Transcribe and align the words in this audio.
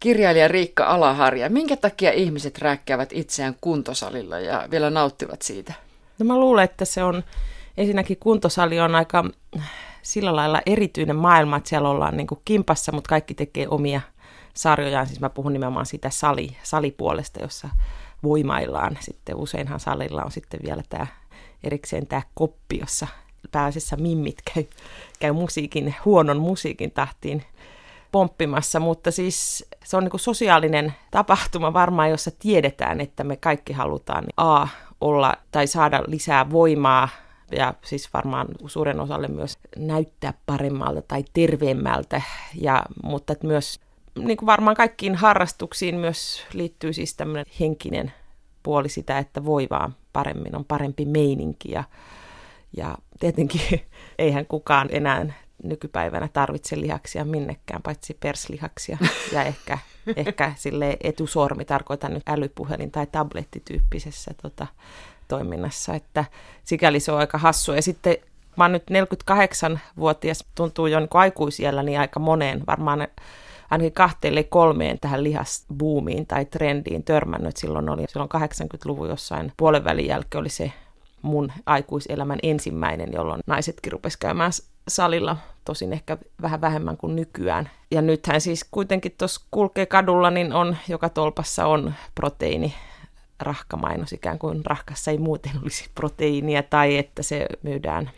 kirjailija 0.00 0.48
Riikka 0.48 0.84
Alaharja. 0.84 1.50
Minkä 1.50 1.76
takia 1.76 2.12
ihmiset 2.12 2.58
rääkkäävät 2.58 3.12
itseään 3.12 3.56
kuntosalilla 3.60 4.38
ja 4.38 4.68
vielä 4.70 4.90
nauttivat 4.90 5.42
siitä? 5.42 5.74
No 6.18 6.26
mä 6.26 6.38
luulen, 6.38 6.64
että 6.64 6.84
se 6.84 7.04
on 7.04 7.24
ensinnäkin 7.76 8.16
kuntosali 8.16 8.80
on 8.80 8.94
aika 8.94 9.24
sillä 10.02 10.36
lailla 10.36 10.62
erityinen 10.66 11.16
maailma, 11.16 11.56
että 11.56 11.68
siellä 11.68 11.88
ollaan 11.88 12.16
niin 12.16 12.26
kuin 12.26 12.40
kimpassa, 12.44 12.92
mutta 12.92 13.08
kaikki 13.08 13.34
tekee 13.34 13.68
omia 13.68 14.00
sarjojaan. 14.54 15.06
Siis 15.06 15.20
mä 15.20 15.30
puhun 15.30 15.52
nimenomaan 15.52 15.86
siitä 15.86 16.10
sali, 16.10 16.56
salipuolesta, 16.62 17.42
jossa 17.42 17.68
voimaillaan. 18.22 18.98
Sitten 19.00 19.36
useinhan 19.36 19.80
salilla 19.80 20.24
on 20.24 20.32
sitten 20.32 20.60
vielä 20.64 20.82
tämä 20.88 21.06
erikseen 21.64 22.06
tämä 22.06 22.22
koppi, 22.34 22.78
jossa 22.78 23.06
pääasiassa 23.52 23.96
mimmit 23.96 24.42
käy, 24.54 24.64
käy 25.20 25.32
musiikin, 25.32 25.94
huonon 26.04 26.40
musiikin 26.40 26.90
tahtiin 26.90 27.42
pomppimassa, 28.12 28.80
mutta 28.80 29.10
siis 29.10 29.66
se 29.84 29.96
on 29.96 30.04
niin 30.04 30.10
kuin 30.10 30.20
sosiaalinen 30.20 30.94
tapahtuma 31.10 31.72
varmaan, 31.72 32.10
jossa 32.10 32.30
tiedetään, 32.38 33.00
että 33.00 33.24
me 33.24 33.36
kaikki 33.36 33.72
halutaan 33.72 34.24
A, 34.36 34.66
olla 35.00 35.34
tai 35.52 35.66
saada 35.66 36.02
lisää 36.06 36.50
voimaa 36.50 37.08
ja 37.52 37.74
siis 37.84 38.14
varmaan 38.14 38.48
suuren 38.66 39.00
osalle 39.00 39.28
myös 39.28 39.58
näyttää 39.76 40.34
paremmalta 40.46 41.02
tai 41.02 41.24
terveemmältä, 41.32 42.22
ja, 42.54 42.82
mutta 43.02 43.32
että 43.32 43.46
myös 43.46 43.80
niin 44.18 44.36
kuin 44.36 44.46
varmaan 44.46 44.76
kaikkiin 44.76 45.14
harrastuksiin 45.14 45.94
myös 45.94 46.46
liittyy 46.52 46.92
siis 46.92 47.14
tämmöinen 47.14 47.46
henkinen 47.60 48.12
puoli 48.62 48.88
sitä, 48.88 49.18
että 49.18 49.44
voi 49.44 49.66
vaan 49.70 49.96
paremmin, 50.12 50.56
on 50.56 50.64
parempi 50.64 51.04
meininki. 51.04 51.72
Ja, 51.72 51.84
ja 52.76 52.98
tietenkin 53.20 53.60
eihän 54.18 54.46
kukaan 54.46 54.88
enää 54.92 55.26
nykypäivänä 55.62 56.28
tarvitse 56.32 56.80
lihaksia 56.80 57.24
minnekään, 57.24 57.82
paitsi 57.82 58.16
perslihaksia 58.20 58.98
ja 59.32 59.42
ehkä, 59.42 59.78
ehkä 60.16 60.52
sille 60.56 60.96
etusormi, 61.00 61.64
tarkoitan 61.64 62.14
nyt 62.14 62.28
älypuhelin 62.28 62.90
tai 62.90 63.06
tablettityyppisessä 63.06 64.30
tota, 64.42 64.66
toiminnassa, 65.28 65.94
että 65.94 66.24
sikäli 66.64 67.00
se 67.00 67.12
on 67.12 67.18
aika 67.18 67.38
hassu. 67.38 67.72
Ja 67.72 67.82
sitten 67.82 68.16
mä 68.56 68.64
oon 68.64 68.72
nyt 68.72 68.84
48-vuotias, 68.90 70.44
tuntuu 70.54 70.86
jo 70.86 71.00
niin 71.00 71.08
aikuisiellä, 71.12 71.82
niin 71.82 72.00
aika 72.00 72.20
moneen, 72.20 72.62
varmaan 72.66 73.08
ainakin 73.70 73.92
kahteelle 73.92 74.42
kolmeen 74.42 74.98
tähän 75.00 75.24
lihasbuumiin 75.24 76.26
tai 76.26 76.44
trendiin 76.44 77.04
törmännyt. 77.04 77.56
Silloin 77.56 77.88
oli 77.88 78.04
silloin 78.08 78.30
80-luvun 78.34 79.08
jossain 79.08 79.52
puolen 79.56 79.84
välin 79.84 80.06
jälkeen 80.06 80.40
oli 80.40 80.48
se 80.48 80.72
mun 81.22 81.52
aikuiselämän 81.66 82.38
ensimmäinen, 82.42 83.12
jolloin 83.12 83.40
naisetkin 83.46 83.92
rupesi 83.92 84.18
käymään 84.18 84.52
salilla, 84.88 85.36
tosin 85.64 85.92
ehkä 85.92 86.18
vähän 86.42 86.60
vähemmän 86.60 86.96
kuin 86.96 87.16
nykyään. 87.16 87.70
Ja 87.90 88.02
nythän 88.02 88.40
siis 88.40 88.66
kuitenkin 88.70 89.14
tuossa 89.18 89.46
kulkee 89.50 89.86
kadulla, 89.86 90.30
niin 90.30 90.52
on, 90.52 90.76
joka 90.88 91.08
tolpassa 91.08 91.66
on 91.66 91.94
proteiini 92.14 92.74
rahkamainos, 93.40 94.12
ikään 94.12 94.38
kuin 94.38 94.64
rahkassa 94.64 95.10
ei 95.10 95.18
muuten 95.18 95.52
olisi 95.62 95.90
proteiinia, 95.94 96.62
tai 96.62 96.98
että 96.98 97.22
se 97.22 97.46
myydään 97.62 98.10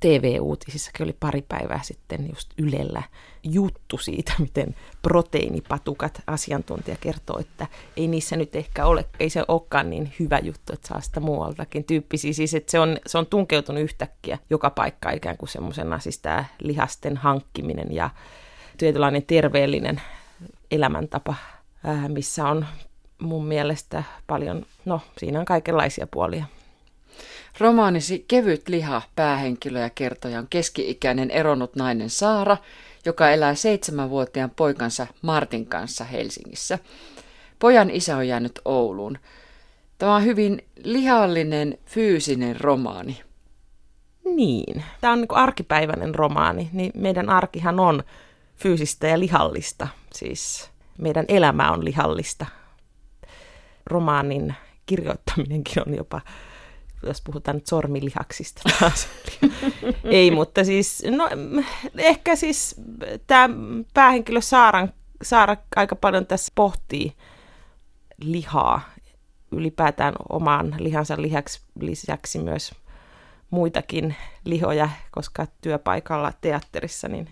TV-uutisissakin 0.00 1.04
oli 1.04 1.16
pari 1.20 1.42
päivää 1.42 1.80
sitten 1.82 2.28
just 2.28 2.50
Ylellä 2.58 3.02
juttu 3.42 3.98
siitä, 3.98 4.32
miten 4.38 4.74
proteiinipatukat 5.02 6.22
asiantuntija 6.26 6.96
kertoo, 7.00 7.38
että 7.38 7.66
ei 7.96 8.06
niissä 8.06 8.36
nyt 8.36 8.56
ehkä 8.56 8.86
ole, 8.86 9.04
ei 9.20 9.30
se 9.30 9.44
olekaan 9.48 9.90
niin 9.90 10.12
hyvä 10.20 10.38
juttu, 10.38 10.72
että 10.72 10.88
saa 10.88 11.00
sitä 11.00 11.20
muualtakin 11.20 11.84
tyyppisiä. 11.84 12.32
Siis 12.32 12.54
että 12.54 12.70
se 12.70 12.80
on, 12.80 12.98
se 13.06 13.18
on 13.18 13.26
tunkeutunut 13.26 13.82
yhtäkkiä 13.82 14.38
joka 14.50 14.70
paikka 14.70 15.10
ikään 15.10 15.36
kuin 15.36 15.48
semmoisena 15.48 15.98
siis 15.98 16.18
tämä 16.18 16.44
lihasten 16.62 17.16
hankkiminen 17.16 17.92
ja 17.92 18.10
tietynlainen 18.78 19.22
terveellinen 19.26 20.00
elämäntapa, 20.70 21.34
missä 22.08 22.48
on 22.48 22.66
mun 23.18 23.46
mielestä 23.46 24.02
paljon, 24.26 24.66
no 24.84 25.00
siinä 25.18 25.38
on 25.38 25.44
kaikenlaisia 25.44 26.06
puolia. 26.06 26.44
Romaanisi 27.58 28.24
Kevyt 28.28 28.68
liha 28.68 29.02
päähenkilö 29.16 29.80
ja 29.80 29.90
kertoja 29.90 30.38
on 30.38 30.46
keski-ikäinen 30.50 31.30
eronnut 31.30 31.76
nainen 31.76 32.10
Saara, 32.10 32.56
joka 33.04 33.30
elää 33.30 33.54
seitsemänvuotiaan 33.54 34.50
poikansa 34.50 35.06
Martin 35.22 35.66
kanssa 35.66 36.04
Helsingissä. 36.04 36.78
Pojan 37.58 37.90
isä 37.90 38.16
on 38.16 38.28
jäänyt 38.28 38.60
Ouluun. 38.64 39.18
Tämä 39.98 40.14
on 40.14 40.24
hyvin 40.24 40.62
lihallinen, 40.84 41.78
fyysinen 41.86 42.60
romaani. 42.60 43.22
Niin. 44.24 44.84
Tämä 45.00 45.12
on 45.12 45.20
niin 45.20 45.34
arkipäiväinen 45.34 46.14
romaani. 46.14 46.70
Niin 46.72 46.92
meidän 46.94 47.30
arkihan 47.30 47.80
on 47.80 48.02
fyysistä 48.56 49.06
ja 49.06 49.18
lihallista. 49.18 49.88
Siis 50.14 50.70
meidän 50.98 51.24
elämä 51.28 51.72
on 51.72 51.84
lihallista. 51.84 52.46
Romaanin 53.86 54.54
kirjoittaminenkin 54.86 55.82
on 55.86 55.94
jopa 55.94 56.20
jos 57.02 57.22
puhutaan 57.22 57.56
nyt 57.56 57.66
sormilihaksista 57.66 58.62
taas. 58.80 59.08
Ei, 60.04 60.30
mutta 60.30 60.64
siis, 60.64 61.02
no 61.10 61.28
ehkä 61.98 62.36
siis 62.36 62.74
tämä 63.26 63.48
päähenkilö 63.94 64.40
Saaran, 64.40 64.92
Saara 65.22 65.56
aika 65.76 65.96
paljon 65.96 66.26
tässä 66.26 66.52
pohtii 66.54 67.12
lihaa, 68.18 68.80
ylipäätään 69.52 70.14
omaan 70.28 70.74
lihansa 70.78 71.22
lihaksi, 71.22 71.60
lisäksi 71.80 72.38
myös 72.38 72.72
muitakin 73.50 74.16
lihoja, 74.44 74.88
koska 75.10 75.46
työpaikalla 75.60 76.32
teatterissa 76.40 77.08
niin 77.08 77.28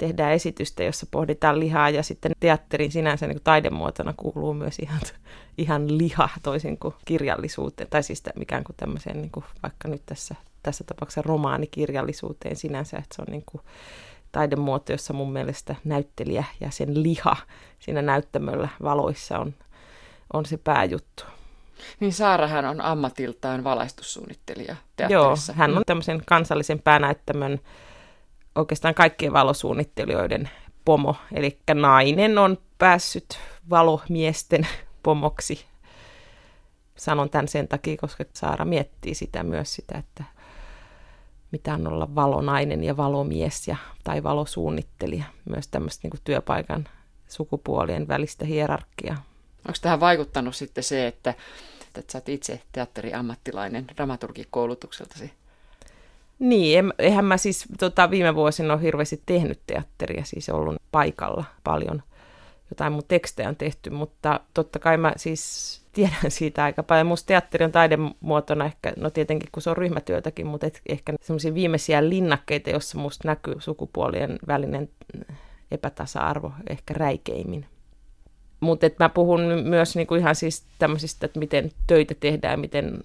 tehdään 0.00 0.32
esitystä, 0.32 0.82
jossa 0.82 1.06
pohditaan 1.10 1.60
lihaa 1.60 1.90
ja 1.90 2.02
sitten 2.02 2.32
teatterin 2.40 2.92
sinänsä 2.92 3.26
niin 3.26 3.36
kuin 3.36 3.44
taidemuotona 3.44 4.14
kuuluu 4.16 4.54
myös 4.54 4.78
ihan, 4.78 5.00
ihan 5.58 5.98
liha 5.98 6.28
toisin 6.42 6.78
kuin 6.78 6.94
kirjallisuuteen, 7.04 7.90
tai 7.90 8.02
siis 8.02 8.22
mikään 8.36 8.64
kuin 8.64 8.76
tämmöiseen 8.76 9.20
niin 9.20 9.30
kuin 9.30 9.44
vaikka 9.62 9.88
nyt 9.88 10.02
tässä, 10.06 10.34
tässä 10.62 10.84
tapauksessa 10.84 11.22
romaanikirjallisuuteen 11.22 12.56
sinänsä, 12.56 12.96
että 12.96 13.16
se 13.16 13.22
on 13.22 13.26
niin 13.30 13.44
kuin 13.46 13.62
taidemuoto, 14.32 14.92
jossa 14.92 15.12
mun 15.12 15.32
mielestä 15.32 15.76
näyttelijä 15.84 16.44
ja 16.60 16.70
sen 16.70 17.02
liha 17.02 17.36
siinä 17.78 18.02
näyttämöllä 18.02 18.68
valoissa 18.82 19.38
on, 19.38 19.54
on 20.32 20.46
se 20.46 20.56
pääjuttu. 20.56 21.24
Niin 22.00 22.12
Saarahan 22.12 22.64
on 22.64 22.80
ammatiltaan 22.80 23.64
valaistussuunnittelija 23.64 24.76
teatterissa. 24.96 25.52
Joo, 25.52 25.58
hän 25.58 25.76
on 25.76 25.82
tämmöisen 25.86 26.22
kansallisen 26.26 26.78
päänäyttämön 26.78 27.60
oikeastaan 28.60 28.94
kaikkien 28.94 29.32
valosuunnittelijoiden 29.32 30.50
pomo. 30.84 31.16
Eli 31.32 31.58
nainen 31.74 32.38
on 32.38 32.58
päässyt 32.78 33.38
valomiesten 33.70 34.66
pomoksi. 35.02 35.64
Sanon 36.96 37.30
tämän 37.30 37.48
sen 37.48 37.68
takia, 37.68 37.96
koska 38.00 38.24
Saara 38.32 38.64
miettii 38.64 39.14
sitä 39.14 39.42
myös 39.42 39.74
sitä, 39.74 39.98
että 39.98 40.24
mitä 41.52 41.74
on 41.74 41.86
olla 41.86 42.14
valonainen 42.14 42.84
ja 42.84 42.96
valomies 42.96 43.68
ja, 43.68 43.76
tai 44.04 44.22
valosuunnittelija. 44.22 45.24
Myös 45.48 45.68
tämmöistä 45.68 46.08
niin 46.08 46.20
työpaikan 46.24 46.88
sukupuolien 47.28 48.08
välistä 48.08 48.44
hierarkiaa. 48.44 49.22
Onko 49.68 49.78
tähän 49.80 50.00
vaikuttanut 50.00 50.56
sitten 50.56 50.84
se, 50.84 51.06
että, 51.06 51.34
että 51.98 52.12
sä 52.12 52.18
oot 52.18 52.28
itse 52.28 52.62
teatteriammattilainen 52.72 53.88
dramaturgikoulutukseltasi? 53.96 55.39
Niin, 56.40 56.92
eihän 56.98 57.24
mä 57.24 57.36
siis 57.36 57.64
tota, 57.78 58.10
viime 58.10 58.34
vuosina 58.34 58.74
ole 58.74 58.82
hirveästi 58.82 59.22
tehnyt 59.26 59.60
teatteria, 59.66 60.24
siis 60.24 60.48
ollut 60.48 60.76
paikalla 60.92 61.44
paljon. 61.64 62.02
Jotain 62.70 62.92
mun 62.92 63.02
tekstejä 63.08 63.48
on 63.48 63.56
tehty, 63.56 63.90
mutta 63.90 64.40
totta 64.54 64.78
kai 64.78 64.96
mä 64.96 65.12
siis 65.16 65.80
tiedän 65.92 66.30
siitä 66.38 66.64
aika 66.64 66.82
paljon. 66.82 67.06
Musta 67.06 67.26
teatteri 67.26 67.64
on 67.64 67.72
taidemuotona 67.72 68.64
ehkä, 68.64 68.92
no 68.96 69.10
tietenkin 69.10 69.48
kun 69.52 69.62
se 69.62 69.70
on 69.70 69.76
ryhmätyötäkin, 69.76 70.46
mutta 70.46 70.66
et 70.66 70.80
ehkä 70.88 71.12
semmoisia 71.20 71.54
viimeisiä 71.54 72.08
linnakkeita, 72.08 72.70
jossa 72.70 72.98
musta 72.98 73.28
näkyy 73.28 73.54
sukupuolien 73.58 74.38
välinen 74.46 74.88
epätasa-arvo 75.70 76.52
ehkä 76.70 76.94
räikeimmin. 76.94 77.66
Mutta 78.60 78.86
mä 78.98 79.08
puhun 79.08 79.40
myös 79.64 79.96
niinku 79.96 80.14
ihan 80.14 80.34
siis 80.34 80.64
tämmöisistä, 80.78 81.26
että 81.26 81.38
miten 81.38 81.70
töitä 81.86 82.14
tehdään, 82.20 82.60
miten 82.60 82.98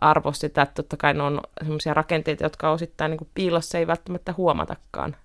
arvostetaan. 0.00 0.62
Että 0.62 0.74
totta 0.74 0.96
kai 0.96 1.14
ne 1.14 1.22
on 1.22 1.40
sellaisia 1.62 1.94
rakenteita, 1.94 2.44
jotka 2.44 2.70
osittain 2.70 3.10
niin 3.10 3.18
kuin 3.18 3.30
piilossa 3.34 3.78
ei 3.78 3.86
välttämättä 3.86 4.34
huomatakaan. 4.36 5.16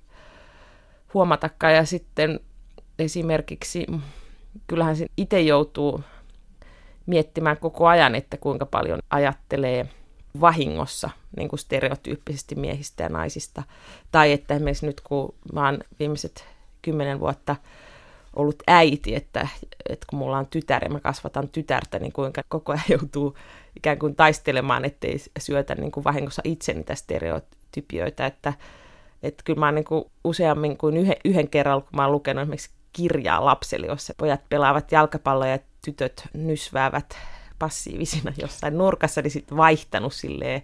huomatakaan. 1.13 1.73
Ja 1.73 1.85
sitten 1.85 2.39
esimerkiksi, 2.99 3.87
kyllähän 4.67 4.95
itse 5.17 5.41
joutuu 5.41 6.03
miettimään 7.05 7.57
koko 7.57 7.87
ajan, 7.87 8.15
että 8.15 8.37
kuinka 8.37 8.65
paljon 8.65 8.99
ajattelee 9.09 9.89
vahingossa 10.41 11.09
niin 11.37 11.49
kuin 11.49 11.59
stereotyyppisesti 11.59 12.55
miehistä 12.55 13.03
ja 13.03 13.09
naisista. 13.09 13.63
Tai 14.11 14.31
että 14.31 14.53
esimerkiksi 14.53 14.85
nyt 14.85 15.01
kun 15.01 15.35
mä 15.53 15.65
oon 15.65 15.79
viimeiset 15.99 16.45
kymmenen 16.81 17.19
vuotta 17.19 17.55
ollut 18.35 18.63
äiti, 18.67 19.15
että, 19.15 19.47
että 19.89 20.05
kun 20.09 20.19
mulla 20.19 20.37
on 20.37 20.47
tytär 20.47 20.83
ja 20.83 20.89
mä 20.89 20.99
kasvatan 20.99 21.49
tytärtä, 21.49 21.99
niin 21.99 22.11
kuinka 22.11 22.41
koko 22.47 22.71
ajan 22.71 22.83
joutuu 22.89 23.37
ikään 23.77 23.99
kuin 23.99 24.15
taistelemaan, 24.15 24.85
ettei 24.85 25.17
syötä 25.39 25.75
niin 25.75 25.91
kuin 25.91 26.03
vahingossa 26.03 26.41
itse 26.45 26.73
niitä 26.73 26.95
stereotypioita, 26.95 28.25
että, 28.25 28.53
että 29.23 29.43
kyllä 29.43 29.59
mä 29.59 29.65
oon 29.65 29.75
niin 29.75 29.85
kuin 29.85 30.05
useammin 30.23 30.77
kuin 30.77 30.97
yhden, 30.97 31.15
yhden 31.25 31.49
kerran, 31.49 31.81
kun 31.81 31.89
mä 31.95 32.03
oon 32.03 32.11
lukenut 32.11 32.41
esimerkiksi 32.41 32.69
kirjaa 32.93 33.45
lapselle, 33.45 33.87
jossa 33.87 34.13
pojat 34.17 34.41
pelaavat 34.49 34.91
jalkapalloa 34.91 35.47
ja 35.47 35.59
tytöt 35.85 36.23
nysväävät 36.33 37.17
passiivisina 37.59 38.33
jossain 38.37 38.77
nurkassa, 38.77 39.21
niin 39.21 39.31
sitten 39.31 39.57
vaihtanut 39.57 40.13
silleen 40.13 40.61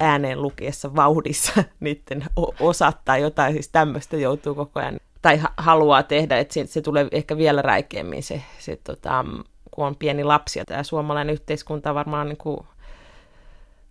ääneen 0.00 0.42
lukiessa 0.42 0.96
vauhdissa 0.96 1.64
niiden 1.80 2.24
osat 2.60 2.98
tai 3.04 3.22
jotain, 3.22 3.52
siis 3.52 3.68
tämmöistä 3.68 4.16
joutuu 4.16 4.54
koko 4.54 4.80
ajan 4.80 5.00
tai 5.22 5.40
haluaa 5.56 6.02
tehdä, 6.02 6.38
että 6.38 6.54
se, 6.54 6.66
se 6.66 6.82
tulee 6.82 7.08
ehkä 7.12 7.36
vielä 7.36 7.62
räikeämmin 7.62 8.22
se, 8.22 8.42
se 8.58 8.76
tota, 8.84 9.24
kun 9.76 9.86
on 9.86 9.96
pieni 9.96 10.24
lapsi. 10.24 10.58
Ja 10.58 10.64
tämä 10.64 10.82
suomalainen 10.82 11.32
yhteiskunta 11.32 11.94
varmaan 11.94 12.28
niin 12.28 12.36
kuin, 12.36 12.60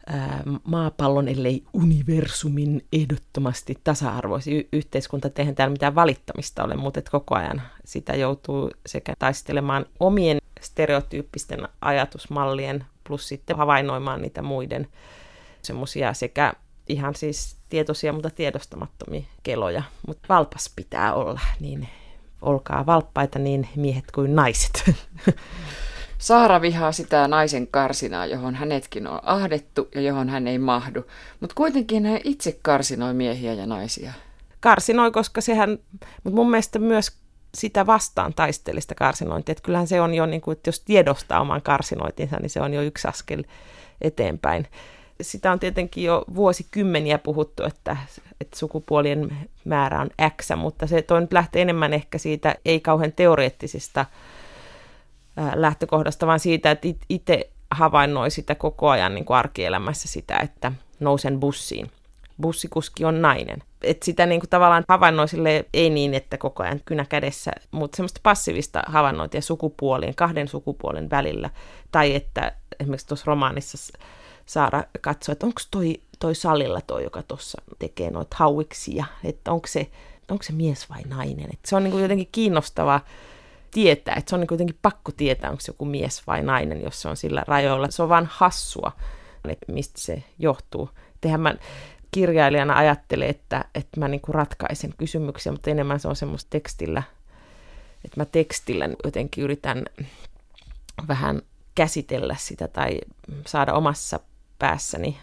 ää, 0.08 0.44
maapallon, 0.64 1.28
ellei 1.28 1.64
universumin 1.74 2.86
ehdottomasti 2.94 3.78
tasa-arvoisi 3.84 4.58
y- 4.58 4.68
yhteiskunta. 4.74 5.30
Eihän 5.38 5.56
täällä 5.56 5.72
mitään 5.72 5.96
valittamista 5.96 6.64
ole, 6.64 6.76
mutta 6.76 7.00
et 7.00 7.10
koko 7.10 7.36
ajan 7.36 7.62
sitä 7.86 8.16
joutuu 8.16 8.72
sekä 8.86 9.14
taistelemaan 9.20 9.86
omien 10.00 10.38
stereotyyppisten 10.62 11.68
ajatusmallien 11.82 12.86
plus 13.08 13.28
sitten 13.28 13.58
havainnoimaan 13.58 14.22
niitä 14.22 14.42
muiden 14.42 14.88
semmoisia 15.62 16.14
sekä 16.14 16.54
ihan 16.90 17.16
siis 17.16 17.58
tietoisia, 17.70 18.14
mutta 18.14 18.30
tiedostamattomia 18.30 19.24
keloja. 19.44 19.84
Mutta 20.08 20.26
valpas 20.30 20.72
pitää 20.76 21.14
olla, 21.14 21.40
niin 21.60 21.88
olkaa 22.46 22.86
valppaita 22.86 23.40
niin 23.40 23.68
miehet 23.76 24.12
kuin 24.12 24.36
naiset. 24.36 24.92
Saara 26.18 26.62
vihaa 26.62 26.92
sitä 26.92 27.28
naisen 27.28 27.68
karsinaa, 27.68 28.26
johon 28.26 28.56
hänetkin 28.56 29.08
on 29.08 29.20
ahdettu 29.24 29.90
ja 29.96 30.02
johon 30.02 30.30
hän 30.30 30.48
ei 30.48 30.58
mahdu. 30.58 31.06
Mutta 31.40 31.56
kuitenkin 31.56 32.06
hän 32.06 32.20
itse 32.24 32.60
karsinoi 32.62 33.14
miehiä 33.14 33.54
ja 33.54 33.66
naisia. 33.66 34.14
Karsinoi, 34.60 35.12
koska 35.12 35.42
sehän, 35.42 35.70
mutta 36.24 36.36
mun 36.36 36.50
mielestä 36.50 36.80
myös 36.80 37.18
sitä 37.56 37.86
vastaan 37.86 38.34
taistelista 38.34 38.96
karsinointia. 38.96 39.52
Että 39.52 39.64
kyllähän 39.64 39.88
se 39.88 40.02
on 40.02 40.14
jo, 40.14 40.26
niin 40.26 40.42
kuin, 40.42 40.58
että 40.58 40.68
jos 40.68 40.80
tiedostaa 40.80 41.42
oman 41.42 41.62
karsinointinsa, 41.62 42.38
niin 42.38 42.50
se 42.50 42.62
on 42.62 42.74
jo 42.74 42.82
yksi 42.82 43.08
askel 43.08 43.44
eteenpäin 44.02 44.68
sitä 45.22 45.52
on 45.52 45.60
tietenkin 45.60 46.04
jo 46.04 46.26
vuosikymmeniä 46.36 47.18
puhuttu, 47.18 47.64
että, 47.64 47.98
että 48.42 48.60
sukupuolien 48.60 49.38
määrä 49.66 50.02
on 50.02 50.10
X, 50.42 50.50
mutta 50.56 50.88
se 50.88 51.02
toi 51.02 51.22
nyt 51.22 51.34
lähtee 51.34 51.62
enemmän 51.62 51.94
ehkä 51.94 52.18
siitä 52.18 52.56
ei 52.66 52.80
kauhean 52.80 53.12
teoreettisista 53.12 54.06
lähtökohdasta, 55.56 56.28
vaan 56.28 56.40
siitä, 56.40 56.72
että 56.72 56.88
itse 57.10 57.50
havainnoi 57.72 58.32
sitä 58.32 58.56
koko 58.56 58.90
ajan 58.90 59.16
niin 59.16 59.26
kuin 59.26 59.38
arkielämässä 59.38 60.08
sitä, 60.08 60.38
että 60.44 60.72
nousen 61.00 61.40
bussiin. 61.40 61.92
Bussikuski 62.42 63.06
on 63.06 63.22
nainen. 63.22 63.64
Et 63.82 64.04
sitä 64.04 64.26
niin 64.26 64.40
kuin 64.40 64.50
tavallaan 64.50 64.84
havainnoi 64.88 65.28
sille, 65.28 65.66
ei 65.74 65.90
niin, 65.90 66.14
että 66.14 66.38
koko 66.38 66.64
ajan 66.64 66.82
kynä 66.86 67.06
kädessä, 67.10 67.52
mutta 67.72 67.96
semmoista 67.96 68.20
passiivista 68.24 68.84
havainnointia 68.88 69.42
sukupuolien, 69.42 70.16
kahden 70.16 70.48
sukupuolen 70.48 71.10
välillä. 71.10 71.50
Tai 71.92 72.16
että 72.16 72.52
esimerkiksi 72.80 73.08
tuossa 73.08 73.26
romaanissa 73.28 73.94
Saara 74.46 74.84
katsoi, 75.02 75.34
että 75.34 75.46
onko 75.46 75.62
toi, 75.72 76.02
toi 76.20 76.36
salilla 76.36 76.82
toi, 76.82 77.04
joka 77.04 77.24
tuossa 77.24 77.62
tekee 77.80 78.12
noita 78.12 78.36
hauiksia, 78.40 79.06
että 79.24 79.52
onko 79.52 79.68
se, 79.68 79.90
onko 80.32 80.44
se 80.44 80.54
mies 80.54 80.90
vai 80.90 81.02
nainen. 81.02 81.46
Että 81.54 81.70
se 81.70 81.76
on 81.76 81.84
niin 81.84 81.92
kuin 81.92 82.02
jotenkin 82.02 82.30
kiinnostavaa 82.32 83.06
tietää, 83.72 84.16
että 84.16 84.30
se 84.30 84.36
on 84.36 84.40
niin 84.42 84.48
jotenkin 84.52 84.80
pakko 84.82 85.12
tietää, 85.12 85.50
onko 85.50 85.62
se 85.62 85.70
joku 85.70 85.86
mies 85.86 86.28
vai 86.28 86.44
nainen, 86.44 86.82
jos 86.82 87.02
se 87.02 87.08
on 87.08 87.18
sillä 87.18 87.44
rajoilla. 87.48 87.92
Se 87.92 88.04
on 88.04 88.10
vaan 88.10 88.30
hassua, 88.32 88.92
että 89.50 89.72
mistä 89.72 90.02
se 90.02 90.24
johtuu. 90.40 90.90
Tehän 91.22 91.42
mä 91.42 91.56
kirjailijana 92.12 92.78
ajattelen, 92.78 93.30
että, 93.30 93.66
että 93.76 94.00
mä 94.00 94.08
niin 94.08 94.22
kuin 94.22 94.36
ratkaisen 94.36 94.94
kysymyksiä, 94.98 95.52
mutta 95.52 95.70
enemmän 95.70 96.00
se 96.00 96.08
on 96.08 96.16
semmoista 96.16 96.50
tekstillä, 96.50 97.04
että 98.06 98.22
mä 98.22 98.26
tekstillä 98.26 98.90
jotenkin 99.04 99.44
yritän 99.44 99.86
vähän 101.08 101.42
käsitellä 101.76 102.36
sitä 102.40 102.68
tai 102.68 103.02
saada 103.46 103.74
omassa 103.74 104.20
päässäni 104.60 105.18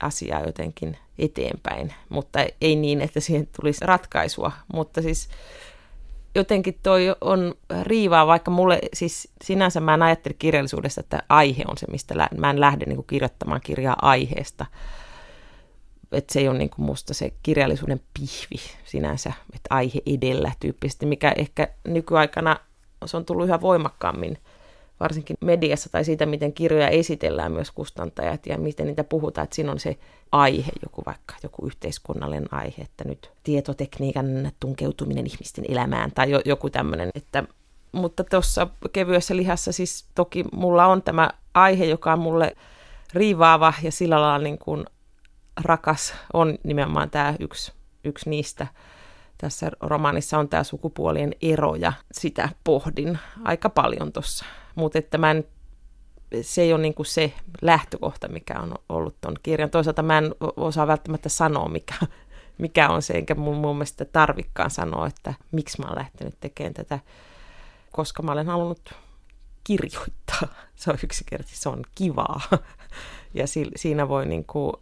asiaa 0.00 0.40
jotenkin 0.40 0.96
eteenpäin, 1.18 1.94
mutta 2.08 2.38
ei 2.60 2.76
niin, 2.76 3.00
että 3.00 3.20
siihen 3.20 3.48
tulisi 3.60 3.84
ratkaisua, 3.84 4.52
mutta 4.74 5.02
siis 5.02 5.28
jotenkin 6.34 6.78
toi 6.82 7.14
on 7.20 7.54
riivaa, 7.82 8.26
vaikka 8.26 8.50
mulle 8.50 8.78
siis 8.94 9.28
sinänsä 9.44 9.80
mä 9.80 9.94
en 9.94 10.02
ajattele 10.02 10.36
kirjallisuudesta, 10.38 11.00
että 11.00 11.22
aihe 11.28 11.64
on 11.68 11.78
se, 11.78 11.86
mistä 11.90 12.18
lä- 12.18 12.28
mä 12.38 12.50
en 12.50 12.60
lähde 12.60 12.84
niin 12.84 12.96
kuin 12.96 13.06
kirjoittamaan 13.06 13.60
kirjaa 13.60 13.96
aiheesta, 14.02 14.66
että 16.12 16.32
se 16.32 16.40
ei 16.40 16.48
ole 16.48 16.58
niin 16.58 16.70
kuin 16.70 16.86
musta 16.86 17.14
se 17.14 17.32
kirjallisuuden 17.42 18.00
pihvi 18.14 18.62
sinänsä, 18.84 19.32
että 19.54 19.66
aihe 19.70 20.00
edellä 20.06 20.52
tyyppisesti, 20.60 21.06
mikä 21.06 21.32
ehkä 21.36 21.68
nykyaikana 21.84 22.56
se 23.06 23.16
on 23.16 23.24
tullut 23.24 23.46
yhä 23.46 23.60
voimakkaammin– 23.60 24.38
varsinkin 25.00 25.36
mediassa 25.40 25.90
tai 25.90 26.04
siitä, 26.04 26.26
miten 26.26 26.52
kirjoja 26.52 26.88
esitellään 26.88 27.52
myös 27.52 27.70
kustantajat 27.70 28.46
ja 28.46 28.58
miten 28.58 28.86
niitä 28.86 29.04
puhutaan, 29.04 29.44
että 29.44 29.56
siinä 29.56 29.72
on 29.72 29.80
se 29.80 29.96
aihe, 30.32 30.72
joku 30.82 31.02
vaikka 31.06 31.34
joku 31.42 31.66
yhteiskunnallinen 31.66 32.54
aihe, 32.54 32.82
että 32.82 33.04
nyt 33.04 33.30
tietotekniikan 33.42 34.52
tunkeutuminen 34.60 35.26
ihmisten 35.26 35.64
elämään 35.68 36.12
tai 36.14 36.30
jo, 36.30 36.40
joku 36.44 36.70
tämmöinen, 36.70 37.10
että 37.14 37.44
mutta 37.92 38.24
tuossa 38.24 38.66
kevyessä 38.92 39.36
lihassa 39.36 39.72
siis 39.72 40.06
toki 40.14 40.44
mulla 40.52 40.86
on 40.86 41.02
tämä 41.02 41.30
aihe, 41.54 41.84
joka 41.84 42.12
on 42.12 42.18
mulle 42.18 42.56
riivaava 43.14 43.74
ja 43.82 43.92
sillä 43.92 44.20
lailla 44.20 44.44
niin 44.44 44.58
kuin 44.58 44.84
rakas 45.64 46.14
on 46.32 46.58
nimenomaan 46.64 47.10
tämä 47.10 47.34
yksi, 47.40 47.72
yksi 48.04 48.30
niistä. 48.30 48.66
Tässä 49.38 49.70
romaanissa 49.80 50.38
on 50.38 50.48
tämä 50.48 50.64
sukupuolien 50.64 51.32
ero 51.42 51.74
ja 51.74 51.92
sitä 52.12 52.48
pohdin 52.64 53.18
aika 53.44 53.70
paljon 53.70 54.12
tuossa 54.12 54.44
mutta 54.74 54.98
että 54.98 55.18
mä 55.18 55.30
en, 55.30 55.44
se 56.42 56.62
ei 56.62 56.72
ole 56.72 56.82
niin 56.82 56.94
kuin 56.94 57.06
se 57.06 57.32
lähtökohta, 57.62 58.28
mikä 58.28 58.60
on 58.60 58.74
ollut 58.88 59.20
tuon 59.20 59.34
kirjan. 59.42 59.70
Toisaalta 59.70 60.02
mä 60.02 60.18
en 60.18 60.34
osaa 60.56 60.86
välttämättä 60.86 61.28
sanoa, 61.28 61.68
mikä, 61.68 61.94
mikä 62.58 62.88
on 62.88 63.02
se, 63.02 63.14
enkä 63.14 63.34
mun, 63.34 63.56
mun 63.56 63.76
mielestä 63.76 64.04
tarvikkaan 64.04 64.70
sanoa, 64.70 65.06
että 65.06 65.34
miksi 65.52 65.82
mä 65.82 65.88
oon 65.88 65.98
lähtenyt 65.98 66.40
tekemään 66.40 66.74
tätä, 66.74 66.98
koska 67.92 68.22
mä 68.22 68.32
olen 68.32 68.46
halunnut 68.46 68.94
kirjoittaa. 69.64 70.48
Se 70.76 70.90
on 70.90 70.98
yksinkertaisesti, 71.04 71.62
se 71.62 71.68
on 71.68 71.82
kivaa. 71.94 72.40
Ja 73.36 73.46
si, 73.46 73.70
siinä 73.76 74.08
voi, 74.08 74.26
niin 74.26 74.44
kuin, 74.44 74.72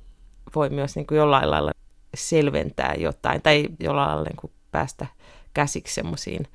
voi 0.54 0.70
myös 0.70 0.96
niin 0.96 1.06
kuin 1.06 1.18
jollain 1.18 1.50
lailla 1.50 1.72
selventää 2.14 2.94
jotain, 2.94 3.42
tai 3.42 3.68
jollain 3.80 4.08
lailla 4.08 4.24
niin 4.24 4.36
kuin 4.36 4.52
päästä 4.70 5.06
käsiksi 5.54 5.94
semmoisiin 5.94 6.46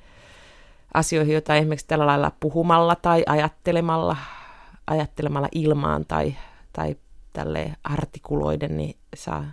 asioihin, 0.94 1.32
joita 1.32 1.54
esimerkiksi 1.54 1.86
tällä 1.86 2.06
lailla 2.06 2.32
puhumalla 2.40 2.94
tai 2.94 3.22
ajattelemalla, 3.26 4.16
ajattelemalla 4.86 5.48
ilmaan 5.52 6.04
tai, 6.04 6.36
tai 6.72 6.96
tälle 7.32 7.72
artikuloiden, 7.84 8.76
niin 8.76 8.96
saa, 9.16 9.44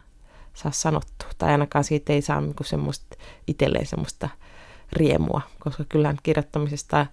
saa 0.54 0.72
sanottua. 0.72 1.30
Tai 1.38 1.51
ainakaan 1.51 1.84
siitä 1.84 2.13
ei 2.13 2.22
saa 2.22 2.42
niin 2.42 2.56
semmoista, 2.62 3.18
itselleen 3.48 3.86
semmoista 3.86 4.30
riemua, 4.94 5.42
koska 5.60 5.84
kyllä 5.89 6.15
kirjoittamisesta 6.24 7.06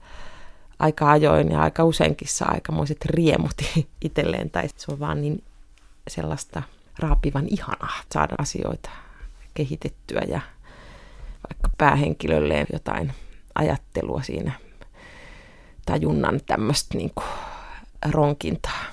aika 0.78 1.10
ajoin 1.10 1.50
ja 1.50 1.62
aika 1.62 1.84
useinkin 1.84 2.28
saa 2.28 2.50
aikamoiset 2.52 3.04
riemut 3.04 3.54
itselleen, 4.04 4.50
tai 4.50 4.68
se 4.76 4.92
on 4.92 5.00
vaan 5.00 5.20
niin 5.20 5.44
sellaista 6.08 6.62
raapivan 6.98 7.46
ihanaa 7.50 8.00
saada 8.12 8.34
asioita 8.38 8.90
kehitettyä 9.54 10.22
ja 10.28 10.40
vaikka 11.48 11.70
päähenkilölle 11.78 12.66
jotain 12.72 13.12
ajattelua 13.54 14.22
siinä, 14.22 14.52
tajunnan 15.86 16.40
tämmöistä 16.46 16.98
niin 16.98 17.12
ronkintaa. 18.10 18.84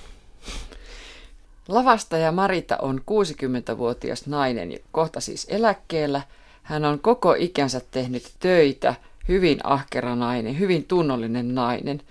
Lavastaja 1.68 2.32
Marita 2.32 2.78
on 2.82 3.02
60-vuotias 3.02 4.28
nainen, 4.28 4.80
kohta 4.92 5.20
siis 5.20 5.48
eläkkeellä. 5.50 6.22
Hän 6.64 6.86
on 6.86 7.00
koko 7.00 7.36
ikänsä 7.38 7.82
tehnyt 7.92 8.32
töitä, 8.40 8.96
hyvin 9.28 9.60
ahkera 9.64 10.16
nainen, 10.16 10.60
hyvin 10.60 10.84
tunnollinen 10.84 11.56
nainen. 11.56 12.02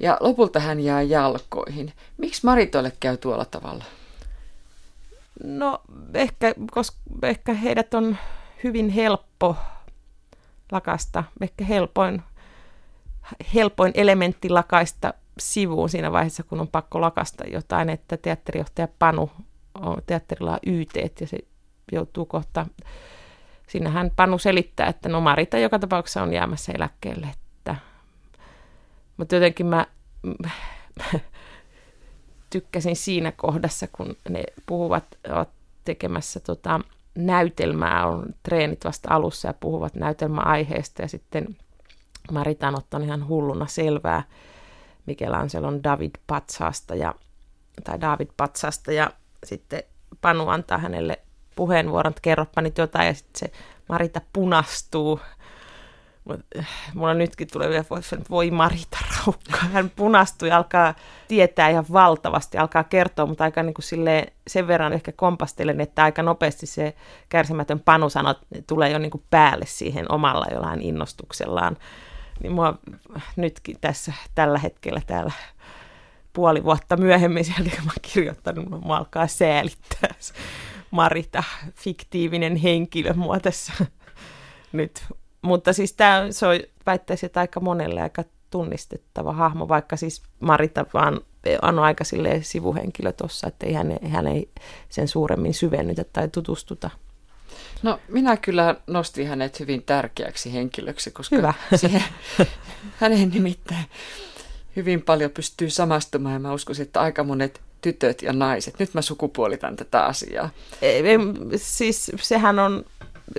Ja 0.00 0.16
lopulta 0.20 0.60
hän 0.60 0.80
jää 0.80 1.02
jalkoihin. 1.02 1.92
Miksi 2.18 2.40
Maritoille 2.44 2.92
käy 3.00 3.16
tuolla 3.16 3.44
tavalla? 3.44 3.84
No 5.44 5.80
ehkä, 6.14 6.54
koska 6.70 6.96
ehkä 7.22 7.54
heidät 7.54 7.94
on 7.94 8.16
hyvin 8.64 8.88
helppo 8.88 9.56
lakasta. 10.72 11.24
Ehkä 11.40 11.64
helpoin, 11.64 12.22
helpoin 13.54 13.92
elementti 13.94 14.48
lakaista 14.48 15.14
sivuun 15.38 15.88
siinä 15.88 16.12
vaiheessa, 16.12 16.42
kun 16.42 16.60
on 16.60 16.68
pakko 16.68 17.00
lakasta 17.00 17.44
jotain, 17.46 17.90
että 17.90 18.16
teatterijohtaja 18.16 18.88
Panu 18.98 19.30
on 19.74 19.96
teatterilla 20.06 20.58
YT 20.66 20.96
ja 21.20 21.26
se 21.26 21.38
joutuu 21.92 22.24
kohta, 22.24 22.66
siinähän 23.66 24.10
Panu 24.16 24.38
selittää, 24.38 24.86
että 24.86 25.08
no 25.08 25.20
Marita 25.20 25.58
joka 25.58 25.78
tapauksessa 25.78 26.22
on 26.22 26.32
jäämässä 26.32 26.72
eläkkeelle, 26.72 27.26
että 27.26 27.76
mutta 29.16 29.34
jotenkin 29.34 29.66
mä 29.66 29.86
tykkäsin 32.50 32.96
siinä 32.96 33.32
kohdassa, 33.32 33.86
kun 33.92 34.16
ne 34.28 34.44
puhuvat, 34.66 35.04
ovat 35.28 35.48
tekemässä 35.84 36.40
tota, 36.40 36.80
näytelmää, 37.14 38.06
on 38.06 38.26
treenit 38.42 38.84
vasta 38.84 39.08
alussa 39.14 39.48
ja 39.48 39.54
puhuvat 39.54 39.94
näytelmäaiheesta 39.94 41.02
ja 41.02 41.08
sitten 41.08 41.56
Marita 42.32 42.68
on 42.68 42.78
ottanut 42.78 43.06
ihan 43.06 43.28
hulluna 43.28 43.66
selvää 43.66 44.22
Michelangelon 45.06 45.84
David 45.84 46.10
Patsasta 46.26 46.94
ja, 46.94 47.14
tai 47.84 48.00
David 48.00 48.28
Patsasta 48.36 48.92
ja 48.92 49.10
sitten 49.44 49.82
Panu 50.20 50.48
antaa 50.48 50.78
hänelle 50.78 51.18
puheenvuoron, 51.56 52.10
että 52.10 52.22
kerropa 52.22 52.60
nyt 52.60 52.78
jotain 52.78 53.06
ja 53.06 53.14
sitten 53.14 53.38
se 53.38 53.52
Marita 53.88 54.20
punastuu 54.32 55.20
mulla 56.94 57.14
nytkin 57.14 57.48
tulee 57.52 57.68
vielä, 57.68 57.84
voi 58.30 58.50
Marita 58.50 58.98
Raukka. 59.16 59.56
Hän 59.72 59.90
punastui 59.96 60.50
alkaa 60.50 60.94
tietää 61.28 61.68
ihan 61.68 61.84
valtavasti, 61.92 62.58
alkaa 62.58 62.84
kertoa, 62.84 63.26
mutta 63.26 63.44
aika 63.44 63.62
niin 63.62 63.74
kuin 63.74 63.84
silleen, 63.84 64.32
sen 64.46 64.66
verran 64.66 64.92
ehkä 64.92 65.12
kompastelen, 65.12 65.80
että 65.80 66.04
aika 66.04 66.22
nopeasti 66.22 66.66
se 66.66 66.94
kärsimätön 67.28 67.80
Panu 67.80 68.10
sanoo, 68.10 68.34
tulee 68.66 68.90
jo 68.90 68.98
niin 68.98 69.10
kuin 69.10 69.24
päälle 69.30 69.66
siihen 69.66 70.12
omalla 70.12 70.46
jollain 70.50 70.82
innostuksellaan. 70.82 71.76
Niin 72.42 72.52
mua 72.52 72.78
nytkin 73.36 73.76
tässä 73.80 74.12
tällä 74.34 74.58
hetkellä 74.58 75.00
täällä 75.06 75.32
puoli 76.32 76.64
vuotta 76.64 76.96
myöhemmin 76.96 77.44
sieltä, 77.44 77.76
kun 77.76 77.84
mä 77.84 77.92
kirjoittanut, 78.02 78.70
mua 78.84 78.96
alkaa 78.96 79.26
säälittää 79.26 80.14
Marita, 80.90 81.42
fiktiivinen 81.74 82.56
henkilö 82.56 83.12
mua 83.14 83.40
tässä 83.40 83.72
nyt 84.72 85.04
mutta 85.44 85.72
siis 85.72 85.92
tämä, 85.92 86.26
se 86.30 86.46
on, 86.46 86.60
väittäisin, 86.86 87.26
että 87.26 87.40
aika 87.40 87.60
monelle 87.60 88.02
aika 88.02 88.24
tunnistettava 88.50 89.32
hahmo, 89.32 89.68
vaikka 89.68 89.96
siis 89.96 90.22
Marita 90.40 90.86
vaan 90.94 91.20
on 91.62 91.78
aika 91.78 92.04
sivuhenkilö 92.42 93.12
tuossa, 93.12 93.48
että 93.48 93.66
ei 93.66 93.72
hän, 93.72 93.98
hän 94.08 94.26
ei 94.26 94.50
sen 94.88 95.08
suuremmin 95.08 95.54
syvennytä 95.54 96.04
tai 96.12 96.28
tutustuta. 96.28 96.90
No 97.82 98.00
minä 98.08 98.36
kyllä 98.36 98.74
nostin 98.86 99.28
hänet 99.28 99.60
hyvin 99.60 99.82
tärkeäksi 99.82 100.52
henkilöksi, 100.52 101.10
koska 101.10 101.36
Hyvä. 101.36 101.54
Siihen, 101.76 102.04
hänen 102.96 103.30
nimittäin 103.30 103.84
hyvin 104.76 105.02
paljon 105.02 105.30
pystyy 105.30 105.70
samastumaan 105.70 106.32
ja 106.32 106.38
mä 106.38 106.52
uskon, 106.52 106.76
että 106.80 107.00
aika 107.00 107.24
monet 107.24 107.60
tytöt 107.80 108.22
ja 108.22 108.32
naiset, 108.32 108.78
nyt 108.78 108.94
mä 108.94 109.02
sukupuolitan 109.02 109.76
tätä 109.76 110.04
asiaa. 110.04 110.50
Ei, 110.82 111.02
siis 111.56 112.12
sehän 112.20 112.58
on 112.58 112.84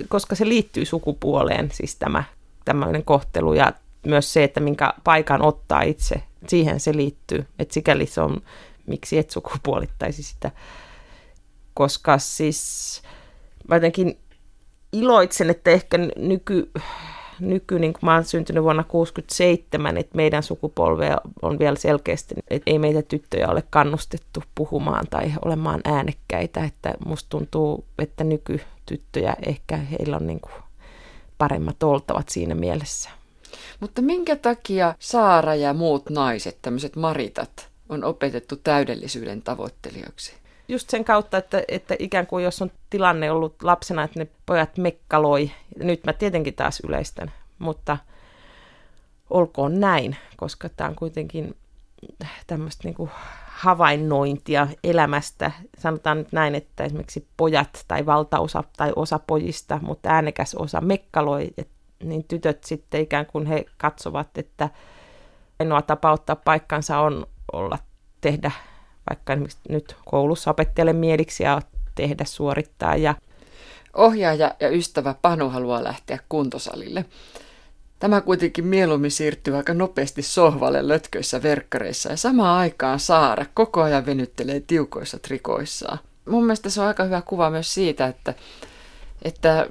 koska 0.08 0.34
se 0.34 0.48
liittyy 0.48 0.84
sukupuoleen, 0.84 1.70
siis 1.72 1.96
tämä 1.96 2.24
tämmöinen 2.64 3.04
kohtelu 3.04 3.54
ja 3.54 3.72
myös 4.06 4.32
se, 4.32 4.44
että 4.44 4.60
minkä 4.60 4.94
paikan 5.04 5.42
ottaa 5.42 5.82
itse, 5.82 6.22
siihen 6.48 6.80
se 6.80 6.96
liittyy. 6.96 7.46
Että 7.58 7.74
sikäli 7.74 8.06
se 8.06 8.20
on, 8.20 8.42
miksi 8.86 9.18
et 9.18 9.30
sukupuolittaisi 9.30 10.22
sitä. 10.22 10.50
Koska 11.74 12.18
siis 12.18 13.02
mä 13.68 13.76
jotenkin 13.76 14.18
iloitsen, 14.92 15.50
että 15.50 15.70
ehkä 15.70 15.98
nyky, 16.16 16.70
nyky 17.40 17.78
niin 17.78 17.92
kuin 17.92 18.04
mä 18.04 18.14
oon 18.14 18.24
syntynyt 18.24 18.62
vuonna 18.62 18.84
67, 18.84 19.96
että 19.96 20.16
meidän 20.16 20.42
sukupolvea 20.42 21.16
on 21.42 21.58
vielä 21.58 21.76
selkeästi, 21.76 22.34
että 22.48 22.70
ei 22.70 22.78
meitä 22.78 23.02
tyttöjä 23.02 23.48
ole 23.48 23.62
kannustettu 23.70 24.42
puhumaan 24.54 25.06
tai 25.10 25.32
olemaan 25.44 25.80
äänekkäitä, 25.84 26.64
että 26.64 26.94
musta 27.06 27.28
tuntuu, 27.28 27.84
että 27.98 28.24
nykytyttöjä 28.24 29.36
ehkä 29.46 29.76
heillä 29.76 30.16
on 30.16 30.26
niin 30.26 30.40
kuin 30.40 30.52
paremmat 31.38 31.82
oltavat 31.82 32.28
siinä 32.28 32.54
mielessä. 32.54 33.10
Mutta 33.80 34.02
minkä 34.02 34.36
takia 34.36 34.94
Saara 34.98 35.54
ja 35.54 35.74
muut 35.74 36.10
naiset, 36.10 36.58
tämmöiset 36.62 36.96
maritat, 36.96 37.68
on 37.88 38.04
opetettu 38.04 38.56
täydellisyyden 38.56 39.42
tavoittelijoiksi? 39.42 40.32
Just 40.68 40.90
sen 40.90 41.04
kautta, 41.04 41.38
että, 41.38 41.62
että 41.68 41.96
ikään 41.98 42.26
kuin 42.26 42.44
jos 42.44 42.62
on 42.62 42.70
tilanne 42.90 43.30
ollut 43.30 43.62
lapsena, 43.62 44.02
että 44.02 44.18
ne 44.18 44.26
pojat 44.46 44.78
mekkaloi, 44.78 45.50
nyt 45.78 46.04
mä 46.04 46.12
tietenkin 46.12 46.54
taas 46.54 46.80
yleistän, 46.80 47.32
mutta 47.58 47.96
olkoon 49.30 49.80
näin, 49.80 50.16
koska 50.36 50.68
tämä 50.68 50.90
on 50.90 50.96
kuitenkin 50.96 51.56
tämmöistä 52.46 52.88
niin 52.88 53.10
havainnointia 53.46 54.68
elämästä. 54.84 55.50
Sanotaan 55.78 56.18
nyt 56.18 56.32
näin, 56.32 56.54
että 56.54 56.84
esimerkiksi 56.84 57.26
pojat 57.36 57.84
tai 57.88 58.06
valtaosa 58.06 58.64
tai 58.76 58.92
osa 58.96 59.18
pojista, 59.18 59.78
mutta 59.82 60.08
äänekäs 60.08 60.54
osa 60.54 60.80
mekkaloi, 60.80 61.50
et, 61.58 61.68
niin 62.02 62.24
tytöt 62.24 62.64
sitten 62.64 63.00
ikään 63.00 63.26
kuin 63.26 63.46
he 63.46 63.64
katsovat, 63.78 64.38
että 64.38 64.70
ainoa 65.60 65.82
tapa 65.82 66.12
ottaa 66.12 66.36
paikkansa 66.36 66.98
on 66.98 67.26
olla 67.52 67.78
tehdä 68.20 68.50
vaikka 69.10 69.32
esimerkiksi 69.32 69.58
nyt 69.68 69.96
koulussa 70.04 70.50
opettajalle 70.50 70.92
mieliksi 70.92 71.42
ja 71.42 71.62
tehdä, 71.94 72.24
suorittaa. 72.24 72.96
Ja... 72.96 73.14
Ohjaaja 73.94 74.54
ja 74.60 74.68
ystävä 74.68 75.14
Panu 75.22 75.50
haluaa 75.50 75.84
lähteä 75.84 76.18
kuntosalille. 76.28 77.04
Tämä 77.98 78.20
kuitenkin 78.20 78.66
mieluummin 78.66 79.10
siirtyy 79.10 79.56
aika 79.56 79.74
nopeasti 79.74 80.22
sohvalle 80.22 80.88
lötköissä 80.88 81.42
verkkareissa 81.42 82.10
ja 82.10 82.16
samaan 82.16 82.58
aikaan 82.58 83.00
Saara 83.00 83.46
koko 83.54 83.82
ajan 83.82 84.06
venyttelee 84.06 84.62
tiukoissa 84.66 85.18
trikoissaan. 85.18 85.98
Mun 86.28 86.44
mielestä 86.44 86.70
se 86.70 86.80
on 86.80 86.86
aika 86.86 87.04
hyvä 87.04 87.22
kuva 87.22 87.50
myös 87.50 87.74
siitä, 87.74 88.06
että, 88.06 88.34
että 89.22 89.66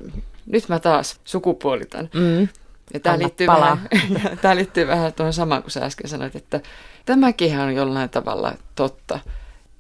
nyt 0.45 0.69
mä 0.69 0.79
taas 0.79 1.19
sukupuolitan. 1.25 2.09
Mm. 2.13 2.47
Ja 2.93 2.99
tämä 2.99 3.19
liittyy, 3.19 3.47
vähän, 3.47 3.89
tämä 4.41 4.55
liittyy 4.55 4.87
vähän 4.87 5.13
tuohon 5.13 5.33
samaan 5.33 5.61
kuin 5.61 5.71
sä 5.71 5.85
äsken 5.85 6.09
sanoit, 6.09 6.35
että 6.35 6.61
tämäkin 7.05 7.59
on 7.59 7.75
jollain 7.75 8.09
tavalla 8.09 8.53
totta. 8.75 9.19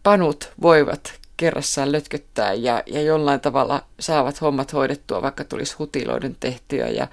Panut 0.03 0.51
voivat 0.61 1.19
kerrassaan 1.37 1.91
lötköttää 1.91 2.53
ja, 2.53 2.83
ja 2.85 3.01
jollain 3.01 3.39
tavalla 3.39 3.81
saavat 3.99 4.41
hommat 4.41 4.73
hoidettua, 4.73 5.21
vaikka 5.21 5.43
tulisi 5.43 5.75
hutiloiden 5.79 6.35
tehtyä 6.39 6.87
ja 6.87 7.07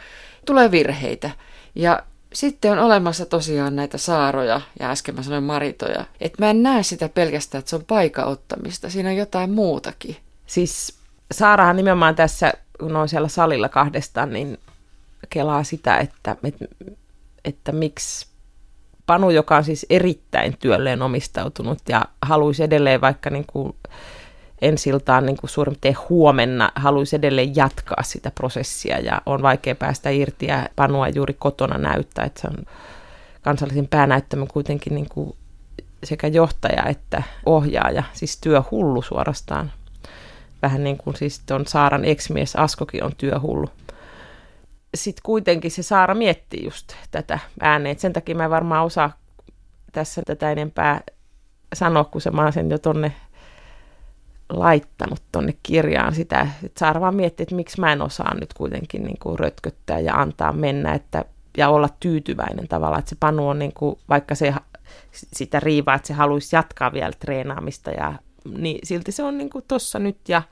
tulee 0.46 0.70
virheitä. 0.70 1.30
Ja 1.74 2.02
sitten 2.32 2.72
on 2.72 2.78
olemassa 2.78 3.26
tosiaan 3.26 3.76
näitä 3.76 3.98
saaroja 3.98 4.60
ja 4.80 4.90
äsken 4.90 5.14
mä 5.14 5.22
sanoin 5.22 5.44
maritoja. 5.44 6.04
Että 6.20 6.42
mä 6.42 6.50
en 6.50 6.62
näe 6.62 6.82
sitä 6.82 7.08
pelkästään, 7.08 7.58
että 7.58 7.70
se 7.70 7.76
on 7.76 7.84
paikaottamista. 7.84 8.90
Siinä 8.90 9.08
on 9.08 9.16
jotain 9.16 9.50
muutakin. 9.50 10.16
Siis 10.46 10.98
Saarahan 11.32 11.76
nimenomaan 11.76 12.14
tässä, 12.14 12.52
kun 12.80 12.96
on 12.96 13.08
siellä 13.08 13.28
salilla 13.28 13.68
kahdestaan, 13.68 14.32
niin 14.32 14.58
kelaa 15.30 15.64
sitä, 15.64 15.96
että, 15.96 16.36
että, 16.44 16.64
että 17.44 17.72
miksi 17.72 18.26
Panu, 19.06 19.30
joka 19.30 19.56
on 19.56 19.64
siis 19.64 19.86
erittäin 19.90 20.56
työlleen 20.58 21.02
omistautunut 21.02 21.78
ja 21.88 22.04
haluaisi 22.22 22.62
edelleen 22.62 23.00
vaikka 23.00 23.30
niin 23.30 23.44
kuin 23.46 23.76
ensiltaan 24.62 25.26
niin 25.26 25.36
kuin 25.36 25.50
suurin 25.50 25.72
piirtein 25.80 26.08
huomenna 26.08 26.72
haluaisi 26.74 27.16
edelleen 27.16 27.56
jatkaa 27.56 28.02
sitä 28.02 28.30
prosessia 28.30 28.98
ja 28.98 29.22
on 29.26 29.42
vaikea 29.42 29.74
päästä 29.74 30.10
irti 30.10 30.46
ja 30.46 30.68
Panua 30.76 31.08
juuri 31.08 31.34
kotona 31.34 31.78
näyttää, 31.78 32.24
että 32.24 32.40
se 32.40 32.48
on 32.48 32.64
kansallisen 33.42 33.88
päänäyttämön 33.88 34.48
kuitenkin 34.48 34.94
niin 34.94 35.08
kuin 35.08 35.36
sekä 36.04 36.26
johtaja 36.26 36.84
että 36.88 37.22
ohjaaja, 37.46 38.02
siis 38.12 38.38
työhullu 38.40 39.02
suorastaan. 39.02 39.72
Vähän 40.62 40.84
niin 40.84 40.98
kuin 40.98 41.16
siis 41.16 41.42
on 41.50 41.66
Saaran 41.66 42.04
eksmies 42.04 42.56
Askokin 42.56 43.04
on 43.04 43.12
työhullu 43.18 43.68
sitten 44.94 45.22
kuitenkin 45.22 45.70
se 45.70 45.82
Saara 45.82 46.14
miettii 46.14 46.64
just 46.64 46.92
tätä 47.10 47.38
ääneen. 47.60 47.98
Sen 47.98 48.12
takia 48.12 48.34
mä 48.34 48.44
en 48.44 48.50
varmaan 48.50 48.84
osaa 48.84 49.12
tässä 49.92 50.22
tätä 50.26 50.52
enempää 50.52 51.00
sanoa, 51.74 52.04
kun 52.04 52.20
se 52.20 52.30
mä 52.30 52.50
sen 52.50 52.70
jo 52.70 52.78
tonne 52.78 53.12
laittanut 54.48 55.22
tonne 55.32 55.54
kirjaan 55.62 56.14
sitä, 56.14 56.48
että 56.64 56.78
Saara 56.78 57.00
vaan 57.00 57.14
miettii, 57.14 57.44
että 57.44 57.54
miksi 57.54 57.80
mä 57.80 57.92
en 57.92 58.02
osaa 58.02 58.34
nyt 58.34 58.54
kuitenkin 58.54 59.02
niin 59.02 59.18
kuin 59.18 59.38
rötköttää 59.38 59.98
ja 59.98 60.14
antaa 60.14 60.52
mennä 60.52 60.94
että, 60.94 61.24
ja 61.56 61.68
olla 61.68 61.88
tyytyväinen 62.00 62.68
tavallaan, 62.68 62.98
että 62.98 63.08
se 63.08 63.16
Panu 63.20 63.48
on 63.48 63.58
niin 63.58 63.72
kuin, 63.74 63.98
vaikka 64.08 64.34
se 64.34 64.54
sitä 65.12 65.60
riivaa, 65.60 65.94
että 65.94 66.08
se 66.08 66.14
haluaisi 66.14 66.56
jatkaa 66.56 66.92
vielä 66.92 67.12
treenaamista 67.18 67.90
ja 67.90 68.14
niin 68.58 68.78
silti 68.84 69.12
se 69.12 69.22
on 69.22 69.38
niin 69.38 69.50
kuin 69.50 69.64
tossa 69.68 69.98
nyt 69.98 70.28
ja 70.28 70.42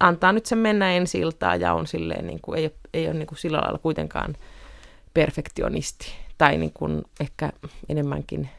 antaa 0.00 0.32
nyt 0.32 0.46
sen 0.46 0.58
mennä 0.58 0.92
ensi 0.92 1.18
iltaan 1.18 1.60
ja 1.60 1.74
on 1.74 1.86
silleen, 1.86 2.26
niin 2.26 2.40
kuin, 2.42 2.58
ei, 2.58 2.74
ei 2.94 3.06
ole 3.06 3.14
niin 3.14 3.26
kuin 3.26 3.38
sillä 3.38 3.58
lailla 3.58 3.78
kuitenkaan 3.78 4.36
perfektionisti 5.14 6.12
tai 6.38 6.56
niin 6.56 6.72
kuin 6.72 7.02
ehkä 7.20 7.52
enemmänkin 7.88 8.50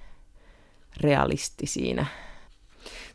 realisti 1.01 1.67
siinä. 1.67 2.05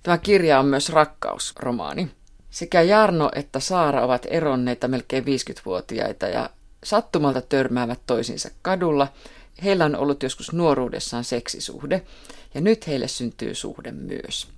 Tämä 0.03 0.19
kirja 0.19 0.61
on 0.61 0.67
myös 0.67 0.89
rakkausromaani. 0.89 2.11
Sekä 2.51 2.83
Jarno 2.83 3.31
että 3.35 3.61
Saara 3.61 4.05
ovat 4.05 4.27
eronneita 4.31 4.89
melkein 4.89 5.25
50-vuotiaita 5.25 6.27
ja 6.27 6.51
sattumalta 6.85 7.41
törmäävät 7.41 8.01
toisiinsa 8.07 8.51
kadulla. 8.63 9.09
Heillä 9.65 9.85
on 9.85 9.97
ollut 9.97 10.23
joskus 10.23 10.53
nuoruudessaan 10.53 11.25
seksisuhde 11.25 12.03
ja 12.55 12.61
nyt 12.61 12.87
heille 12.87 13.09
syntyy 13.09 13.55
suhde 13.55 13.93
myös. 13.93 14.49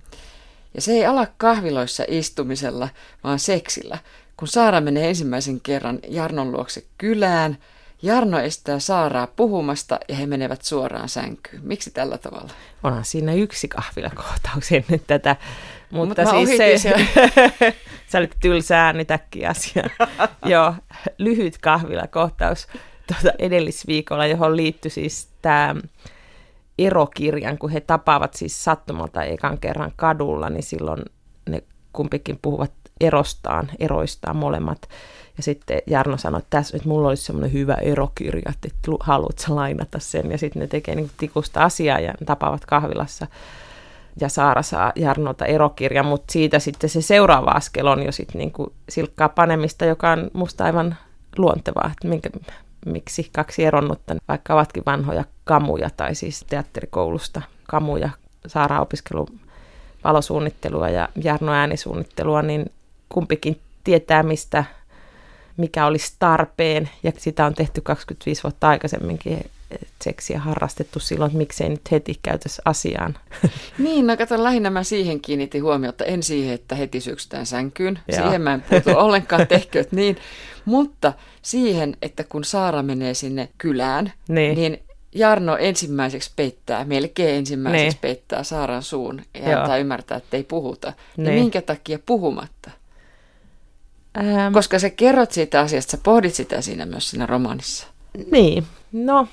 Ja 0.73 0.81
se 0.81 0.91
ei 0.91 1.05
ala 1.05 1.27
kahviloissa 1.37 2.03
istumisella, 2.07 2.89
vaan 3.23 3.39
seksillä. 3.39 3.97
Kun 4.37 4.47
Saara 4.47 4.81
menee 4.81 5.09
ensimmäisen 5.09 5.61
kerran 5.61 5.99
Jarnon 6.07 6.51
luokse 6.51 6.83
kylään, 6.97 7.57
Jarno 8.03 8.39
estää 8.39 8.79
Saaraa 8.79 9.27
puhumasta 9.27 9.99
ja 10.09 10.15
he 10.15 10.25
menevät 10.25 10.61
suoraan 10.61 11.09
sänkyyn. 11.09 11.61
Miksi 11.63 11.91
tällä 11.91 12.17
tavalla? 12.17 12.49
Onhan 12.83 13.05
siinä 13.05 13.33
yksi 13.33 13.67
kahvilakohtaus 13.67 14.71
ennen 14.71 15.01
tätä. 15.07 15.35
Mutta 15.91 16.21
Mut 16.21 16.47
siis 16.47 16.81
se, 16.81 16.93
sä 18.11 18.17
olit 18.17 18.35
tylsä 18.39 18.85
äänitäkki 18.85 19.45
asia. 19.45 19.83
Joo, 20.45 20.73
lyhyt 21.17 21.57
kahvilakohtaus. 21.57 22.67
tuota 23.07 23.35
edellisviikolla, 23.39 24.25
johon 24.25 24.57
liittyi 24.57 24.91
siis 24.91 25.29
tämä 25.41 25.75
erokirjan, 26.77 27.57
kun 27.57 27.69
he 27.69 27.79
tapaavat 27.79 28.33
siis 28.33 28.63
sattumalta 28.63 29.23
ekan 29.23 29.57
kerran 29.57 29.91
kadulla, 29.95 30.49
niin 30.49 30.63
silloin 30.63 31.01
ne 31.49 31.63
kumpikin 31.93 32.39
puhuvat 32.41 32.71
erostaan, 32.99 33.69
eroistaan 33.79 34.35
molemmat. 34.35 34.89
Ja 35.37 35.43
sitten 35.43 35.81
Jarno 35.87 36.17
sanoi, 36.17 36.39
että, 36.39 36.57
tässä, 36.57 36.77
että 36.77 36.89
mulla 36.89 37.07
olisi 37.07 37.23
semmoinen 37.23 37.53
hyvä 37.53 37.73
erokirja, 37.73 38.51
että 38.65 38.69
haluatko 38.99 39.55
lainata 39.55 39.99
sen. 39.99 40.31
Ja 40.31 40.37
sitten 40.37 40.59
ne 40.59 40.67
tekee 40.67 40.95
niin 40.95 41.11
tikusta 41.17 41.63
asiaa 41.63 41.99
ja 41.99 42.13
tapaavat 42.25 42.65
kahvilassa. 42.65 43.27
Ja 44.21 44.29
Saara 44.29 44.61
saa 44.61 44.91
Jarnolta 44.95 45.45
erokirja, 45.45 46.03
mutta 46.03 46.31
siitä 46.31 46.59
sitten 46.59 46.89
se 46.89 47.01
seuraava 47.01 47.51
askel 47.51 47.87
on 47.87 48.03
jo 48.03 48.11
sitten 48.11 48.39
niin 48.39 48.51
kuin 48.51 48.73
silkkaa 48.89 49.29
panemista, 49.29 49.85
joka 49.85 50.11
on 50.11 50.31
musta 50.33 50.63
aivan 50.63 50.95
luontevaa, 51.37 51.91
että 51.91 52.07
minkä, 52.07 52.29
miksi 52.85 53.29
kaksi 53.31 53.63
eronnutta, 53.63 54.15
vaikka 54.27 54.53
ovatkin 54.53 54.83
vanhoja 54.85 55.23
kamuja 55.43 55.89
tai 55.97 56.15
siis 56.15 56.45
teatterikoulusta 56.49 57.41
kamuja, 57.67 58.09
Saara 58.47 58.81
opiskelu 58.81 59.27
valosuunnittelua 60.03 60.89
ja 60.89 61.09
Jarno 61.23 61.51
äänisuunnittelua, 61.51 62.41
niin 62.41 62.71
kumpikin 63.13 63.59
tietää, 63.83 64.23
mistä 64.23 64.63
mikä 65.57 65.85
olisi 65.85 66.13
tarpeen, 66.19 66.89
ja 67.03 67.11
sitä 67.17 67.45
on 67.45 67.53
tehty 67.53 67.81
25 67.81 68.43
vuotta 68.43 68.69
aikaisemminkin, 68.69 69.39
seksiä 70.01 70.39
harrastettu 70.39 70.99
silloin, 70.99 71.29
että 71.29 71.37
miksei 71.37 71.69
nyt 71.69 71.91
heti 71.91 72.19
käytös 72.23 72.61
asiaan. 72.65 73.17
Niin, 73.77 74.07
no 74.07 74.17
kato, 74.17 74.43
lähinnä 74.43 74.69
mä 74.69 74.83
siihen 74.83 75.19
kiinnitin 75.19 75.63
huomiota, 75.63 76.05
en 76.05 76.23
siihen, 76.23 76.53
että 76.53 76.75
heti 76.75 77.01
syksytään 77.01 77.45
sänkyyn, 77.45 77.99
Joo. 78.07 78.21
siihen 78.21 78.41
mä 78.41 78.53
en 78.53 78.61
puutu 78.61 78.89
ollenkaan, 79.05 79.47
tehkööt 79.47 79.91
niin, 79.91 80.17
mutta 80.65 81.13
siihen, 81.41 81.97
että 82.01 82.23
kun 82.23 82.43
Saara 82.43 82.83
menee 82.83 83.13
sinne 83.13 83.49
kylään, 83.57 84.13
niin, 84.27 84.55
niin 84.55 84.79
Jarno 85.15 85.57
ensimmäiseksi 85.57 86.31
peittää, 86.35 86.85
melkein 86.85 87.35
ensimmäiseksi 87.35 87.85
niin. 87.95 88.01
peittää 88.01 88.43
Saaran 88.43 88.83
suun 88.83 89.21
ja 89.33 89.61
antaa 89.61 89.77
ymmärtää, 89.77 90.17
että 90.17 90.37
ei 90.37 90.43
puhuta. 90.43 90.93
Niin. 91.17 91.25
niin 91.25 91.39
minkä 91.39 91.61
takia 91.61 91.99
puhumatta? 92.05 92.71
Ähm. 94.17 94.53
Koska 94.53 94.79
sä 94.79 94.89
kerrot 94.89 95.31
siitä 95.31 95.59
asiasta, 95.59 95.91
sä 95.91 95.97
pohdit 96.03 96.33
sitä 96.33 96.61
siinä 96.61 96.85
myös 96.85 97.09
siinä 97.09 97.25
romaanissa. 97.25 97.87
Niin, 98.31 98.65
no 98.91 99.27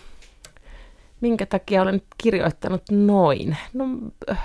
minkä 1.21 1.47
takia 1.47 1.83
olen 1.83 2.03
kirjoittanut 2.19 2.83
noin? 2.91 3.57
No, 3.73 3.85
äh, 4.31 4.39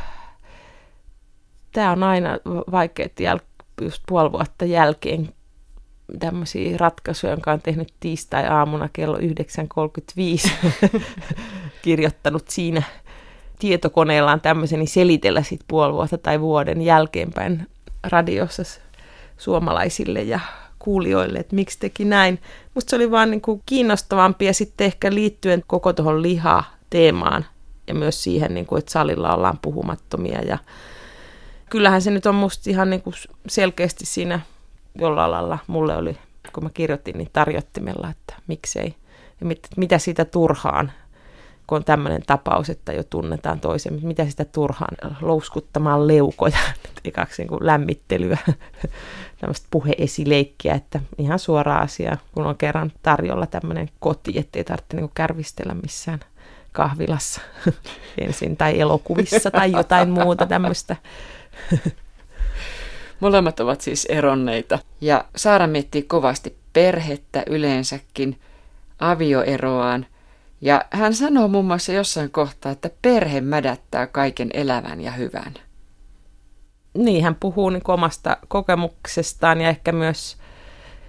tämä 1.72 1.92
on 1.92 2.04
aina 2.04 2.38
vaikea, 2.72 3.08
jäl- 3.22 3.63
just 3.82 4.04
puoli 4.08 4.32
vuotta 4.32 4.65
jälkeen 4.65 5.30
tämmöisiä 6.20 6.77
ratkaisuja, 6.77 7.34
jonka 7.34 7.51
on 7.51 7.62
tehnyt 7.62 7.94
tiistai-aamuna 8.00 8.89
kello 8.94 9.18
9.35, 9.18 10.51
kirjoittanut 11.82 12.48
siinä 12.48 12.84
tietokoneellaan 13.60 14.42
tämmöisen, 14.42 14.80
niin 14.80 14.88
selitellä 14.88 15.44
sitten 15.44 15.68
puoli 15.68 15.94
vuotta 15.94 16.18
tai 16.18 16.42
vuoden 16.42 16.82
jälkeenpäin 16.82 17.68
radiossa 18.04 18.63
suomalaisille 19.38 20.22
ja 20.22 20.39
kuulijoille, 20.80 21.39
että 21.39 21.56
miksi 21.56 21.80
teki 21.80 22.06
näin. 22.06 22.42
Musta 22.74 22.89
se 22.89 22.96
oli 22.96 23.12
vaan 23.12 23.32
niin 23.32 23.42
kuin 23.42 23.62
kiinnostavampi 23.65 24.46
ja 24.46 24.54
sitten 24.54 24.86
ehkä 24.86 25.13
liittyen 25.13 25.63
koko 25.68 25.94
tuohon 25.94 26.22
liha-teemaan 26.22 27.46
ja 27.88 27.94
myös 27.94 28.24
siihen, 28.24 28.54
niin 28.54 28.65
kuin, 28.65 28.80
että 28.80 28.92
salilla 28.92 29.36
ollaan 29.36 29.60
puhumattomia. 29.62 30.42
Ja 30.42 30.58
kyllähän 31.70 32.01
se 32.01 32.12
nyt 32.12 32.25
on 32.25 32.36
musta 32.36 32.70
ihan 32.70 32.89
niin 32.89 33.01
kuin 33.01 33.13
selkeästi 33.48 34.06
siinä 34.06 34.39
jollain 34.96 35.32
lailla 35.32 35.58
mulle 35.68 35.98
oli, 35.98 36.18
kun 36.54 36.63
mä 36.63 36.70
kirjoitin, 36.74 37.18
niin 37.18 37.30
tarjottimella, 37.34 38.10
että 38.10 38.34
miksei. 38.48 38.96
Ja 39.39 39.46
mit, 39.46 39.60
mitä 39.77 39.98
siitä 39.98 40.25
turhaan, 40.25 40.92
kun 41.68 41.75
on 41.75 41.84
tämmöinen 41.84 42.22
tapaus, 42.27 42.70
että 42.70 42.94
jo 42.94 43.04
tunnetaan 43.04 43.60
toisen, 43.60 44.00
mitä 44.01 44.30
sitä 44.30 44.46
turhaan 44.46 45.18
louskuttamaan 45.22 46.08
leukoja, 46.08 46.58
ekaksi 47.08 47.41
niin 47.41 47.50
kuin 47.50 47.65
lämmittelyä, 47.65 48.38
tämmöistä 49.39 49.68
puheesileikkiä, 49.72 50.74
että 50.74 51.00
ihan 51.18 51.39
suora 51.39 51.78
asia, 51.78 52.18
kun 52.34 52.48
on 52.48 52.58
kerran 52.58 52.91
tarjolla 53.04 53.46
tämmöinen 53.46 53.89
koti, 54.00 54.39
ettei 54.39 54.63
tarvitse 54.63 54.98
niin 54.98 55.12
kärvistellä 55.13 55.74
missään 55.74 56.20
kahvilassa 56.72 57.41
ensin 58.22 58.58
tai 58.58 58.80
elokuvissa 58.80 59.52
tai 59.52 59.72
jotain 59.72 60.10
muuta 60.10 60.46
tämmöistä. 60.46 60.96
Molemmat 63.20 63.60
ovat 63.60 63.82
siis 63.82 64.06
eronneita. 64.06 64.80
Ja 65.02 65.26
Saara 65.36 65.68
miettii 65.68 66.04
kovasti 66.04 66.58
perhettä 66.74 67.44
yleensäkin, 67.48 68.39
avioeroaan. 69.00 70.06
Ja 70.62 70.86
hän 70.91 71.13
sanoo 71.13 71.48
muun 71.48 71.65
muassa 71.65 71.91
jossain 71.91 72.32
kohtaa, 72.32 72.72
että 72.72 72.89
perhe 73.02 73.41
mädättää 73.41 74.08
kaiken 74.08 74.50
elävän 74.54 75.02
ja 75.02 75.12
hyvän. 75.12 75.54
Niin, 76.95 77.23
hän 77.23 77.36
puhuu 77.36 77.69
niin 77.69 77.81
omasta 77.88 78.38
kokemuksestaan 78.47 79.62
ja 79.62 79.69
ehkä 79.69 79.91
myös 79.91 80.38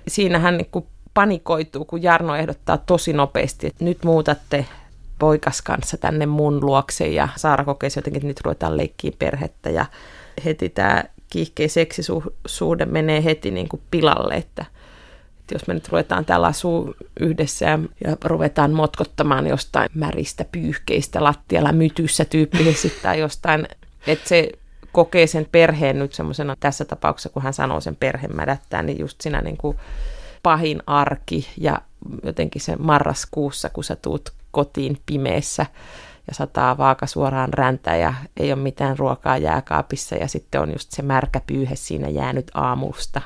siinä 0.08 0.38
hän 0.38 0.56
niin 0.56 0.86
panikoituu, 1.14 1.84
kun 1.84 2.02
Jarno 2.02 2.36
ehdottaa 2.36 2.78
tosi 2.78 3.12
nopeasti, 3.12 3.66
että 3.66 3.84
nyt 3.84 4.04
muutatte 4.04 4.66
poikas 5.18 5.62
kanssa 5.62 5.96
tänne 5.96 6.26
mun 6.26 6.66
luokse 6.66 7.06
ja 7.06 7.28
Saara 7.36 7.64
kokee 7.64 7.90
jotenkin, 7.96 8.16
että 8.16 8.26
nyt 8.26 8.40
ruvetaan 8.40 8.76
leikkiä 8.76 9.12
perhettä 9.18 9.70
ja 9.70 9.86
heti 10.44 10.68
tämä 10.68 11.04
kiihkeä 11.30 11.68
seksisuhde 11.68 12.84
menee 12.86 13.24
heti 13.24 13.50
niin 13.50 13.68
kuin 13.68 13.82
pilalle, 13.90 14.34
että, 14.34 14.64
että 15.40 15.54
jos 15.54 15.66
me 15.66 15.74
nyt 15.74 15.88
ruvetaan 15.88 16.24
täällä 16.24 16.46
asua 16.46 16.94
yhdessä 17.20 17.66
ja, 17.66 17.78
ja 18.04 18.16
ruvetaan 18.24 18.72
motkottamaan 18.72 19.46
jostain 19.46 19.88
märistä 19.94 20.44
pyyhkeistä 20.52 21.24
lattialla 21.24 21.72
mytyssä 21.72 22.24
tyyppisesti 22.24 22.92
tai 23.02 23.20
jostain, 23.20 23.68
että 24.06 24.28
se 24.28 24.50
kokee 24.96 25.26
sen 25.26 25.46
perheen 25.52 25.98
nyt 25.98 26.12
semmoisena 26.12 26.56
tässä 26.60 26.84
tapauksessa, 26.84 27.28
kun 27.28 27.42
hän 27.42 27.52
sanoo 27.52 27.80
sen 27.80 27.96
perheen 27.96 28.36
mädättää, 28.36 28.82
niin 28.82 28.98
just 28.98 29.20
siinä 29.20 29.40
niin 29.40 29.56
kuin 29.56 29.76
pahin 30.42 30.82
arki 30.86 31.48
ja 31.60 31.80
jotenkin 32.22 32.62
se 32.62 32.76
marraskuussa, 32.76 33.68
kun 33.68 33.84
sä 33.84 33.96
tuut 33.96 34.32
kotiin 34.50 35.00
pimeessä 35.06 35.66
ja 36.28 36.34
sataa 36.34 36.78
vaaka 36.78 37.06
suoraan 37.06 37.54
räntä 37.54 37.96
ja 37.96 38.14
ei 38.36 38.52
ole 38.52 38.62
mitään 38.62 38.98
ruokaa 38.98 39.38
jääkaapissa 39.38 40.14
ja 40.14 40.28
sitten 40.28 40.60
on 40.60 40.72
just 40.72 40.90
se 40.92 41.02
märkä 41.02 41.40
pyyhe 41.46 41.76
siinä 41.76 42.08
jäänyt 42.08 42.50
aamusta, 42.54 43.20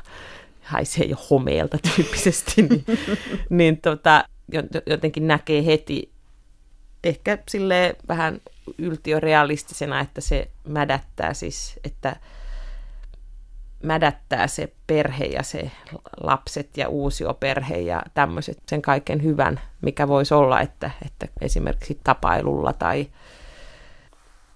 haisee 0.63 1.05
jo 1.05 1.17
homeelta 1.31 1.79
tyyppisesti, 1.95 2.63
niin, 2.63 2.85
niin 3.59 3.81
tota, 3.81 4.25
jotenkin 4.87 5.27
näkee 5.27 5.67
heti 5.67 6.11
ehkä 7.05 7.39
sille 7.49 7.97
vähän 8.09 8.41
yltiörealistisena, 8.79 10.01
että 10.01 10.21
se 10.21 10.51
mädättää 10.69 11.35
siis, 11.35 11.81
että 11.85 12.17
mädättää 13.83 14.47
se 14.47 14.73
perhe 14.87 15.25
ja 15.25 15.43
se 15.43 15.71
lapset 16.21 16.77
ja 16.77 16.89
uusioperhe 16.89 17.79
ja 17.79 18.03
tämmöiset, 18.15 18.59
sen 18.69 18.83
kaiken 18.83 19.23
hyvän, 19.23 19.61
mikä 19.83 20.09
voisi 20.09 20.35
olla, 20.35 20.61
että, 20.61 20.91
että 21.07 21.29
esimerkiksi 21.41 22.01
tapailulla 22.05 22.73
tai 22.73 23.07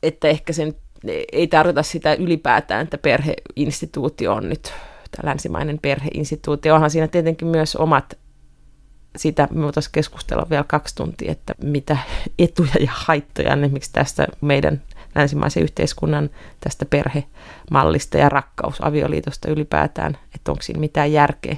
että 0.02 0.28
ehkä 0.28 0.52
sen 0.52 0.74
ei 1.33 1.46
tarkoita 1.46 1.83
sitä 1.83 2.14
ylipäätään, 2.14 2.83
että 2.83 2.98
perheinstituutio 2.98 4.35
on 4.35 4.48
nyt, 4.48 4.62
tämä 5.11 5.30
länsimainen 5.30 5.78
perheinstituutio, 5.83 6.74
onhan 6.74 6.90
siinä 6.90 7.09
tietenkin 7.09 7.48
myös 7.48 7.76
omat, 7.76 8.18
sitä 9.16 9.48
me 9.50 9.62
voitaisiin 9.62 9.92
keskustella 9.92 10.46
vielä 10.50 10.64
kaksi 10.68 10.94
tuntia, 10.94 11.33
että 11.33 11.55
mitä 11.62 11.96
etuja 12.38 12.74
ja 12.81 12.90
haittoja 12.92 13.53
esimerkiksi 13.53 13.92
tästä 13.92 14.27
meidän 14.40 14.83
länsimaisen 15.14 15.62
yhteiskunnan 15.62 16.31
tästä 16.61 16.85
perhemallista 16.85 18.18
ja 18.18 18.29
rakkausavioliitosta 18.29 19.50
ylipäätään, 19.50 20.18
että 20.35 20.53
onko 20.53 20.62
siinä 20.62 20.81
mitään 20.81 21.12
järkeä. 21.12 21.57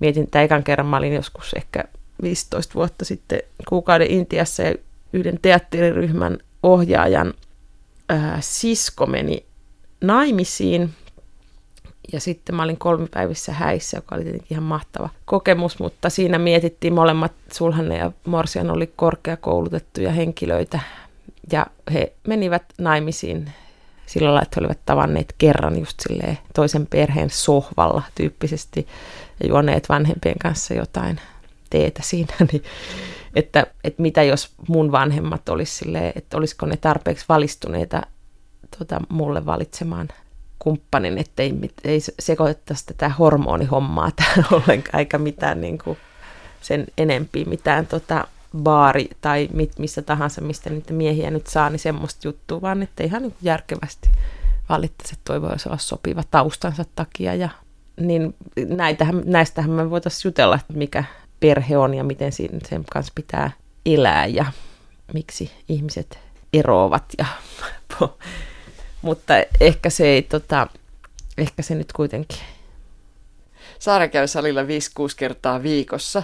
Mietin, 0.00 0.22
että 0.24 0.42
ekan 0.42 0.64
kerran 0.64 0.86
mä 0.86 0.96
olin 0.96 1.14
joskus 1.14 1.52
ehkä 1.52 1.84
15 2.22 2.74
vuotta 2.74 3.04
sitten 3.04 3.40
kuukauden 3.68 4.10
Intiassa 4.10 4.62
ja 4.62 4.74
yhden 5.12 5.38
teatteriryhmän 5.42 6.38
ohjaajan 6.62 7.34
ää, 8.08 8.38
sisko 8.40 9.06
meni 9.06 9.44
naimisiin 10.00 10.90
ja 12.12 12.20
sitten 12.20 12.54
mä 12.54 12.62
olin 12.62 12.76
kolmipäivissä 12.76 13.52
häissä, 13.52 13.96
joka 13.96 14.14
oli 14.14 14.22
tietenkin 14.22 14.48
ihan 14.50 14.64
mahtava 14.64 15.08
kokemus, 15.24 15.78
mutta 15.78 16.10
siinä 16.10 16.38
mietittiin 16.38 16.92
molemmat, 16.94 17.32
Sulhanne 17.52 17.96
ja 17.96 18.12
Morsian 18.24 18.70
oli 18.70 18.92
korkeakoulutettuja 18.96 20.10
henkilöitä, 20.10 20.80
ja 21.52 21.66
he 21.92 22.12
menivät 22.26 22.62
naimisiin 22.78 23.52
sillä 24.06 24.26
lailla, 24.26 24.42
että 24.42 24.54
he 24.56 24.60
olivat 24.60 24.78
tavanneet 24.86 25.34
kerran 25.38 25.78
just 25.78 25.98
toisen 26.54 26.86
perheen 26.86 27.30
sohvalla 27.30 28.02
tyyppisesti 28.14 28.86
ja 29.42 29.48
juoneet 29.48 29.88
vanhempien 29.88 30.38
kanssa 30.38 30.74
jotain 30.74 31.20
teetä 31.70 32.02
siinä, 32.04 32.34
niin 32.52 32.62
että, 33.36 33.66
että 33.84 34.02
mitä 34.02 34.22
jos 34.22 34.50
mun 34.68 34.92
vanhemmat 34.92 35.48
olisi 35.48 35.74
silleen, 35.74 36.12
että 36.16 36.36
olisiko 36.36 36.66
ne 36.66 36.76
tarpeeksi 36.76 37.24
valistuneita 37.28 38.02
tota, 38.78 39.00
mulle 39.08 39.46
valitsemaan 39.46 40.08
kumppanin, 40.60 41.18
ettei 41.18 41.54
ei 41.84 42.00
sekoitettaisi 42.18 42.86
tätä 42.86 43.08
hormonihommaa 43.08 44.10
tähän 44.16 44.44
ollenkaan, 44.52 44.98
eikä 44.98 45.18
mitään 45.18 45.60
niin 45.60 45.78
kuin 45.78 45.98
sen 46.60 46.86
enempi 46.98 47.44
mitään 47.44 47.86
tota, 47.86 48.26
baari 48.62 49.08
tai 49.20 49.48
mit, 49.52 49.78
missä 49.78 50.02
tahansa, 50.02 50.40
mistä 50.40 50.70
niitä 50.70 50.92
miehiä 50.92 51.30
nyt 51.30 51.46
saa, 51.46 51.70
niin 51.70 51.78
semmoista 51.78 52.28
juttua, 52.28 52.60
vaan 52.60 52.82
että 52.82 53.04
ihan 53.04 53.22
niin 53.22 53.34
järkevästi 53.42 54.10
valittaisi, 54.68 55.14
että 55.14 55.24
toi 55.24 55.42
voisi 55.42 55.68
olla 55.68 55.78
sopiva 55.78 56.22
taustansa 56.30 56.84
takia. 56.94 57.34
Ja, 57.34 57.48
niin 58.00 58.34
näitähän, 58.68 59.22
näistähän 59.24 59.70
me 59.70 59.90
voitaisiin 59.90 60.30
jutella, 60.30 60.54
että 60.54 60.72
mikä 60.72 61.04
perhe 61.40 61.78
on 61.78 61.94
ja 61.94 62.04
miten 62.04 62.32
sen 62.32 62.84
kanssa 62.92 63.12
pitää 63.14 63.50
elää 63.86 64.26
ja 64.26 64.44
miksi 65.14 65.50
ihmiset 65.68 66.18
eroavat. 66.52 67.04
Ja, 67.18 67.26
mutta 69.02 69.34
ehkä 69.60 69.90
se 69.90 70.06
ei, 70.06 70.22
tota, 70.22 70.66
ehkä 71.38 71.62
se 71.62 71.74
nyt 71.74 71.92
kuitenkin. 71.92 72.38
Saara 73.78 74.08
käy 74.08 74.26
salilla 74.26 74.62
5-6 74.62 74.66
kertaa 75.16 75.62
viikossa. 75.62 76.22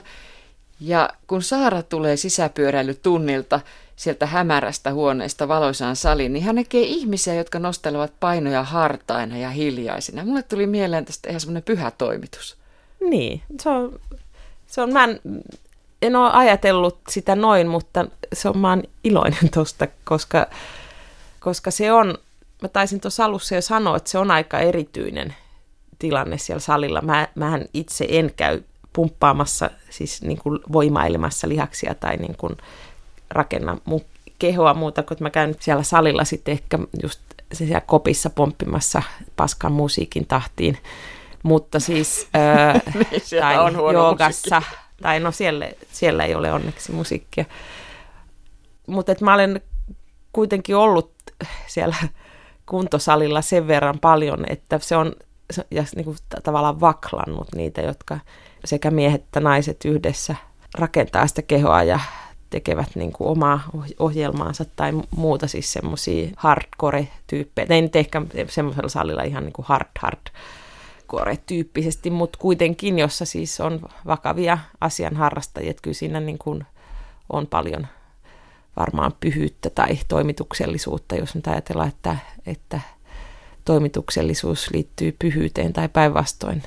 Ja 0.81 1.11
kun 1.27 1.43
Saara 1.43 1.83
tulee 1.83 2.17
sisäpyöräilytunnilta 2.17 3.61
sieltä 3.97 4.27
hämärästä 4.27 4.93
huoneesta 4.93 5.49
valoisaan 5.49 5.97
saliin, 5.97 6.33
niin 6.33 6.45
hän 6.45 6.55
näkee 6.55 6.83
ihmisiä, 6.83 7.35
jotka 7.35 7.59
nostelevat 7.59 8.13
painoja 8.21 8.63
hartaina 8.63 9.39
ja 9.39 9.51
hiljaisina. 9.51 10.25
Mulle 10.25 10.43
tuli 10.43 10.67
mieleen 10.67 11.05
tästä 11.05 11.29
ihan 11.29 11.41
semmoinen 11.41 11.63
pyhä 11.63 11.91
toimitus. 11.91 12.57
Niin, 13.01 13.43
se 13.61 13.69
on, 13.69 14.01
se 14.67 14.81
on 14.83 14.93
mä 14.93 15.05
en, 15.05 15.21
en 16.03 16.17
ole 16.17 16.31
ajatellut 16.33 16.99
sitä 17.09 17.35
noin, 17.35 17.69
mutta 17.69 18.07
se 18.33 18.49
on, 18.49 18.59
mä 18.59 18.71
oon 18.71 18.83
iloinen 19.05 19.51
tosta, 19.55 19.87
koska, 20.05 20.47
koska 21.41 21.71
se 21.71 21.93
on, 21.93 22.19
mä 22.63 22.69
taisin 22.69 23.01
tuossa 23.01 23.25
alussa 23.25 23.55
jo 23.55 23.63
sanoa, 23.63 23.97
että 23.97 24.11
se 24.11 24.19
on 24.19 24.31
aika 24.31 24.59
erityinen 24.59 25.35
tilanne 25.99 26.39
siellä 26.39 26.61
salilla. 26.61 27.01
Mä, 27.01 27.29
mähän 27.35 27.65
itse 27.75 28.07
en 28.09 28.33
käy 28.37 28.63
pumppaamassa, 28.93 29.71
siis 29.91 30.23
niin 30.23 30.39
kuin 30.39 30.61
voimailemassa 30.73 31.49
lihaksia 31.49 31.95
tai 31.95 32.17
niin 32.17 32.37
kuin 32.37 32.57
rakenna 33.31 33.79
mun 33.85 34.01
kehoa 34.39 34.75
muuta, 34.75 35.03
kun 35.03 35.17
mä 35.21 35.31
käyn 35.31 35.57
siellä 35.61 35.83
salilla 35.83 36.25
sitten 36.25 36.53
ehkä 36.53 36.79
just 37.03 37.21
siellä 37.53 37.81
kopissa 37.81 38.31
pomppimassa 38.31 39.03
paskan 39.37 39.73
musiikin 39.73 40.27
tahtiin. 40.27 40.79
Mutta 41.43 41.81
siis, 41.81 42.29
öö, 42.37 42.81
niin, 43.11 43.23
tai 43.41 43.59
on 43.59 43.75
joogassa, 43.93 44.57
musiikki. 44.57 45.03
tai 45.03 45.21
no 45.21 45.33
siellä, 45.33 45.69
siellä 45.93 46.25
ei 46.25 46.35
ole 46.35 46.53
onneksi 46.53 46.93
musiikkia. 46.93 47.45
Mutta 48.87 49.15
mä 49.21 49.35
olen 49.35 49.61
kuitenkin 50.33 50.77
ollut 50.77 51.13
siellä 51.67 51.97
kuntosalilla 52.67 53.43
sen 53.43 53.67
verran 53.67 53.99
paljon, 53.99 54.45
että 54.49 54.79
se 54.79 54.97
on 54.97 55.13
ja 55.71 55.85
niin 55.97 56.05
kuin 56.05 56.17
tavallaan 56.45 56.81
vaklannut 56.81 57.49
niitä, 57.55 57.81
jotka 57.81 58.19
sekä 58.65 58.91
miehet 58.91 59.23
että 59.23 59.41
naiset 59.41 59.85
yhdessä 59.85 60.37
rakentaa 60.79 61.27
sitä 61.27 61.43
kehoa 61.43 61.83
ja 61.83 62.01
tekevät 62.51 62.89
niin 62.95 63.13
kuin 63.13 63.29
omaa 63.29 63.61
ohjelmaansa 63.99 64.65
tai 64.77 64.93
muuta, 65.17 65.47
siis 65.47 65.73
semmoisia 65.73 66.31
hardcore-tyyppejä. 66.37 67.67
Ei 67.71 67.83
nyt 67.83 67.97
ehkä 67.97 68.23
semmoisella 68.49 68.89
salilla 68.89 69.23
ihan 69.23 69.45
niin 69.45 69.53
kuin 69.53 69.67
hard 69.67 69.89
hardcore-tyyppisesti, 70.01 72.11
mutta 72.11 72.39
kuitenkin, 72.39 72.99
jossa 72.99 73.25
siis 73.25 73.61
on 73.61 73.81
vakavia 74.07 74.59
asian 74.81 75.17
että 75.69 75.83
kyllä 75.83 75.95
siinä 75.95 76.21
niin 76.21 76.39
kuin 76.39 76.67
on 77.33 77.47
paljon 77.47 77.87
varmaan 78.77 79.13
pyhyyttä 79.21 79.71
tai 79.71 79.99
toimituksellisuutta, 80.09 81.15
jos 81.15 81.35
nyt 81.35 81.47
ajatellaan, 81.47 81.89
että, 81.89 82.17
että 82.47 82.81
toimituksellisuus 83.65 84.71
liittyy 84.71 85.17
pyhyyteen 85.19 85.73
tai 85.73 85.89
päinvastoin. 85.89 86.63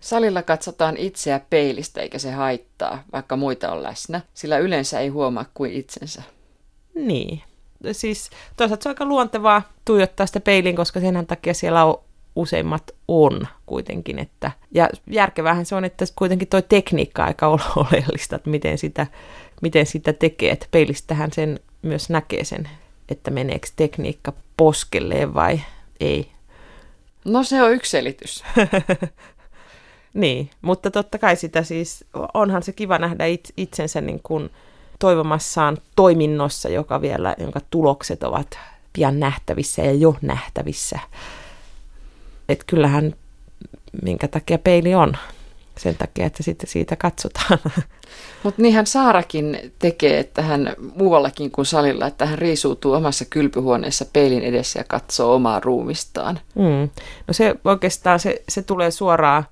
Salilla 0.00 0.42
katsotaan 0.42 0.96
itseä 0.96 1.40
peilistä 1.50 2.00
eikä 2.00 2.18
se 2.18 2.30
haittaa, 2.30 3.02
vaikka 3.12 3.36
muita 3.36 3.72
on 3.72 3.82
läsnä, 3.82 4.20
sillä 4.34 4.58
yleensä 4.58 5.00
ei 5.00 5.08
huomaa 5.08 5.44
kuin 5.54 5.72
itsensä. 5.72 6.22
Niin. 6.94 7.42
Siis 7.92 8.30
toisaalta 8.56 8.82
se 8.82 8.88
on 8.88 8.90
aika 8.90 9.04
luontevaa 9.04 9.62
tuijottaa 9.84 10.26
sitä 10.26 10.40
peiliin, 10.40 10.76
koska 10.76 11.00
sen 11.00 11.26
takia 11.26 11.54
siellä 11.54 11.84
on 11.84 12.00
useimmat 12.36 12.90
on 13.08 13.46
kuitenkin. 13.66 14.18
Että, 14.18 14.50
ja 14.70 14.88
järkevähän 15.10 15.66
se 15.66 15.74
on, 15.74 15.84
että 15.84 16.04
kuitenkin 16.16 16.48
tuo 16.48 16.62
tekniikka 16.62 17.24
aika 17.24 17.48
oleellista, 17.76 18.36
että 18.36 18.50
miten 18.50 18.78
sitä, 18.78 19.06
miten 19.62 19.86
sitä 19.86 20.12
tekee. 20.12 20.50
Että 20.50 20.66
peilistähän 20.70 21.32
sen 21.32 21.60
myös 21.82 22.10
näkee 22.10 22.44
sen, 22.44 22.68
että 23.08 23.30
meneekö 23.30 23.68
tekniikka 23.76 24.32
poskelleen 24.56 25.34
vai 25.34 25.60
ei. 26.00 26.30
No 27.24 27.42
se 27.42 27.62
on 27.62 27.72
yksi 27.72 27.90
selitys. 27.90 28.44
Niin, 30.14 30.50
mutta 30.62 30.90
totta 30.90 31.18
kai 31.18 31.36
sitä 31.36 31.62
siis, 31.62 32.04
onhan 32.34 32.62
se 32.62 32.72
kiva 32.72 32.98
nähdä 32.98 33.26
it, 33.26 33.52
itsensä 33.56 34.00
niin 34.00 34.20
kuin 34.22 34.50
toivomassaan 34.98 35.78
toiminnossa, 35.96 36.68
joka 36.68 37.00
vielä, 37.00 37.34
jonka 37.38 37.60
tulokset 37.70 38.22
ovat 38.22 38.58
pian 38.92 39.20
nähtävissä 39.20 39.82
ja 39.82 39.92
jo 39.92 40.16
nähtävissä. 40.22 40.98
Että 42.48 42.64
kyllähän, 42.66 43.14
minkä 44.02 44.28
takia 44.28 44.58
peili 44.58 44.94
on, 44.94 45.16
sen 45.78 45.96
takia, 45.96 46.26
että 46.26 46.42
sitten 46.42 46.70
siitä 46.70 46.96
katsotaan. 46.96 47.58
Mutta 48.42 48.62
niinhän 48.62 48.86
Saarakin 48.86 49.72
tekee, 49.78 50.18
että 50.18 50.42
hän 50.42 50.74
muuallakin 50.96 51.50
kuin 51.50 51.66
salilla, 51.66 52.06
että 52.06 52.26
hän 52.26 52.38
riisuutuu 52.38 52.92
omassa 52.92 53.24
kylpyhuoneessa 53.24 54.04
peilin 54.12 54.42
edessä 54.42 54.80
ja 54.80 54.84
katsoo 54.84 55.34
omaa 55.34 55.60
ruumistaan. 55.60 56.40
Mm. 56.54 56.90
No 57.26 57.32
se 57.32 57.54
oikeastaan, 57.64 58.20
se, 58.20 58.42
se 58.48 58.62
tulee 58.62 58.90
suoraan 58.90 59.44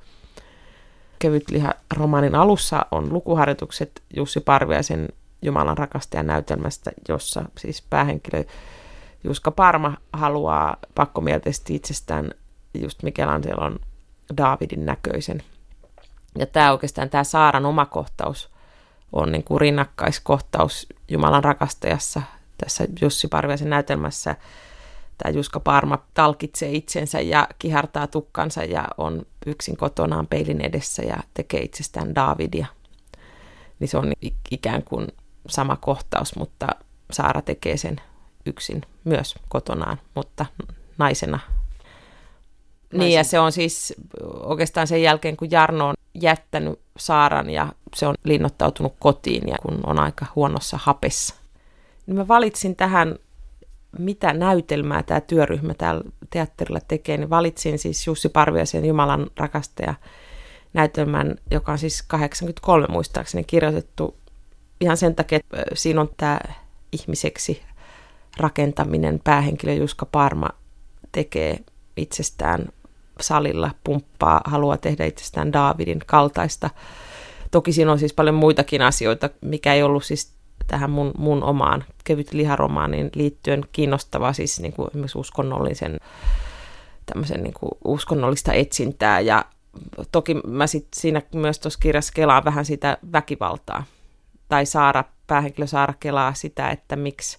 Kevytliha-romaanin 1.19 2.35
alussa 2.35 2.87
on 2.91 3.13
lukuharjoitukset 3.13 4.03
Jussi 4.17 4.41
Parviaisen 4.41 5.09
Jumalan 5.43 5.79
rakastajan 5.79 6.27
näytelmästä, 6.27 6.91
jossa 7.09 7.45
siis 7.59 7.83
päähenkilö 7.91 8.45
Juska 9.25 9.51
Parma 9.51 9.97
haluaa 10.13 10.77
pakkomielteisesti 10.95 11.75
itsestään 11.75 12.31
just 12.75 13.03
Michelangelon 13.03 13.79
Daavidin 14.37 14.87
näköisen. 14.87 15.43
Ja 16.39 16.47
tämä 16.47 16.73
oikeastaan 16.73 17.11
tämä 17.11 17.25
Saaran 17.25 17.67
oma 17.67 17.87
kohtaus 17.87 18.51
on 19.13 19.33
niin 19.33 19.45
kuin 19.45 19.61
rinnakkaiskohtaus 19.61 20.87
Jumalan 21.09 21.45
rakastajassa 21.45 22.23
tässä 22.59 22.85
Jussi 23.01 23.29
Parviaisen 23.29 23.71
näytelmässä– 23.71 24.37
tämä 25.19 25.31
Juska 25.31 25.61
Parma 25.61 25.99
talkitsee 26.15 26.73
itsensä 26.73 27.21
ja 27.21 27.49
kihartaa 27.59 28.07
tukkansa 28.07 28.65
ja 28.65 28.89
on 28.99 29.27
yksin 29.47 29.77
kotonaan 29.77 30.27
peilin 30.27 30.61
edessä 30.61 31.03
ja 31.03 31.17
tekee 31.35 31.61
itsestään 31.61 32.15
Davidia. 32.15 32.67
Niin 33.79 33.89
se 33.89 33.99
on 33.99 34.13
ikään 34.51 34.83
kuin 34.83 35.07
sama 35.49 35.77
kohtaus, 35.77 36.37
mutta 36.37 36.67
Saara 37.13 37.43
tekee 37.43 37.77
sen 37.77 38.01
yksin 38.47 38.83
myös 39.05 39.35
kotonaan, 39.49 40.01
mutta 40.15 40.47
naisena. 40.99 41.39
Niin 42.93 43.13
ja 43.13 43.25
se 43.25 43.39
on 43.39 43.53
siis 43.53 43.95
oikeastaan 44.41 44.87
sen 44.87 45.03
jälkeen, 45.03 45.37
kun 45.37 45.51
Jarno 45.51 45.89
on 45.89 45.95
jättänyt 46.15 46.81
Saaran 46.99 47.51
ja 47.51 47.73
se 47.95 48.07
on 48.07 48.15
linnoittautunut 48.25 48.95
kotiin 48.99 49.49
ja 49.49 49.57
kun 49.63 49.81
on 49.87 49.99
aika 49.99 50.27
huonossa 50.37 50.79
hapessa. 50.83 51.35
Niin 52.07 52.17
mä 52.17 52.29
valitsin 52.29 52.77
tähän 52.77 53.19
mitä 53.99 54.33
näytelmää 54.33 55.03
tämä 55.03 55.21
työryhmä 55.21 55.75
täällä 55.75 56.03
teatterilla 56.31 56.81
tekee, 56.89 57.17
niin 57.17 57.31
valitsin 57.31 57.79
siis 57.79 58.07
Jussi 58.07 58.29
Parviaisen 58.29 58.85
Jumalan 58.85 59.31
rakastaja 59.37 59.95
näytelmän, 60.73 61.37
joka 61.51 61.73
on 61.73 61.79
siis 61.79 62.03
83 62.03 62.87
muistaakseni 62.91 63.45
kirjoitettu 63.45 64.17
ihan 64.81 64.97
sen 64.97 65.15
takia, 65.15 65.39
että 65.39 65.65
siinä 65.75 66.01
on 66.01 66.11
tämä 66.17 66.41
ihmiseksi 66.93 67.63
rakentaminen. 68.37 69.21
Päähenkilö 69.25 69.73
Juska 69.73 70.07
Parma 70.07 70.49
tekee 71.13 71.59
itsestään 71.97 72.69
salilla, 73.21 73.71
pumppaa, 73.85 74.41
haluaa 74.45 74.77
tehdä 74.77 75.05
itsestään 75.05 75.53
Daavidin 75.53 76.03
kaltaista. 76.07 76.71
Toki 77.51 77.73
siinä 77.73 77.93
on 77.93 77.99
siis 77.99 78.15
paljon 78.15 78.35
muitakin 78.35 78.83
asioita, 78.83 79.31
mikä 79.41 79.75
ei 79.75 79.83
ollut 79.83 80.05
siis 80.05 80.37
tähän 80.67 80.91
mun, 80.91 81.13
mun 81.19 81.43
omaan 81.43 81.85
kevyt 82.05 82.33
liharomaaniin 82.33 83.11
liittyen 83.15 83.65
kiinnostavaa, 83.73 84.33
siis 84.33 84.61
niin 84.61 84.73
kuin 84.73 84.89
esimerkiksi 84.89 85.19
uskonnollisen, 85.19 86.01
tämmöisen 87.07 87.43
niin 87.43 87.55
kuin 87.55 87.71
uskonnollista 87.85 88.53
etsintää 88.53 89.21
ja 89.21 89.45
toki 90.13 90.35
mä 90.35 90.67
sit 90.67 90.89
siinä 90.95 91.23
myös 91.35 91.59
tuossa 91.59 91.81
kirjassa 91.81 92.13
kelaan 92.13 92.45
vähän 92.45 92.65
sitä 92.65 92.99
väkivaltaa. 93.13 93.85
Tai 94.49 94.67
Saara, 94.67 95.05
päähenkilö 95.27 95.67
Saara 95.67 95.95
kelaa 96.01 96.35
sitä, 96.35 96.71
että 96.71 96.97
miksi 96.97 97.39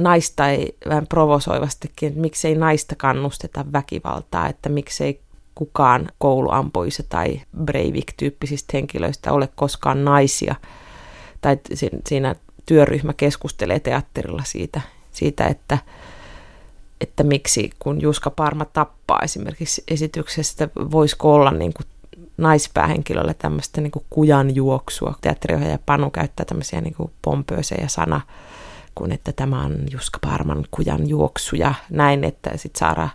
naista 0.00 0.48
ei 0.48 0.76
vähän 0.88 1.06
provosoivastikin, 1.06 2.08
että 2.08 2.20
miksei 2.20 2.54
naista 2.54 2.94
kannusteta 2.94 3.64
väkivaltaa, 3.72 4.48
että 4.48 4.68
miksei 4.68 5.20
kukaan 5.54 6.08
kouluampuisa 6.18 7.02
tai 7.08 7.40
Breivik-tyyppisistä 7.64 8.70
henkilöistä 8.74 9.32
ole 9.32 9.48
koskaan 9.56 10.04
naisia– 10.04 10.54
tai 11.40 11.58
siinä 12.06 12.34
työryhmä 12.66 13.12
keskustelee 13.12 13.80
teatterilla 13.80 14.42
siitä, 14.44 14.80
siitä 15.12 15.46
että, 15.46 15.78
että 17.00 17.22
miksi 17.22 17.70
kun 17.78 18.00
Juska 18.00 18.30
Parma 18.30 18.64
tappaa 18.64 19.20
esimerkiksi 19.22 19.84
esityksestä, 19.88 20.68
voisiko 20.76 21.34
olla 21.34 21.50
niin 21.50 21.72
kuin 21.72 21.86
naispäähenkilölle 22.36 23.34
tämmöistä 23.34 23.80
niin 23.80 23.92
kujan 24.10 24.54
juoksua. 24.54 25.14
Teatteriohjaaja 25.20 25.78
Panu 25.86 26.10
käyttää 26.10 26.46
tämmöisiä 26.46 26.80
niin 26.80 26.94
pompöösejä 27.22 27.88
sana, 27.88 28.20
kuin 28.94 29.12
että 29.12 29.32
tämä 29.32 29.62
on 29.62 29.76
Juska 29.92 30.18
Parman 30.22 30.64
kujan 30.70 31.08
juoksu 31.08 31.56
ja 31.56 31.74
näin, 31.90 32.24
että 32.24 32.50
sitten 32.56 32.78
Saara 32.78 33.08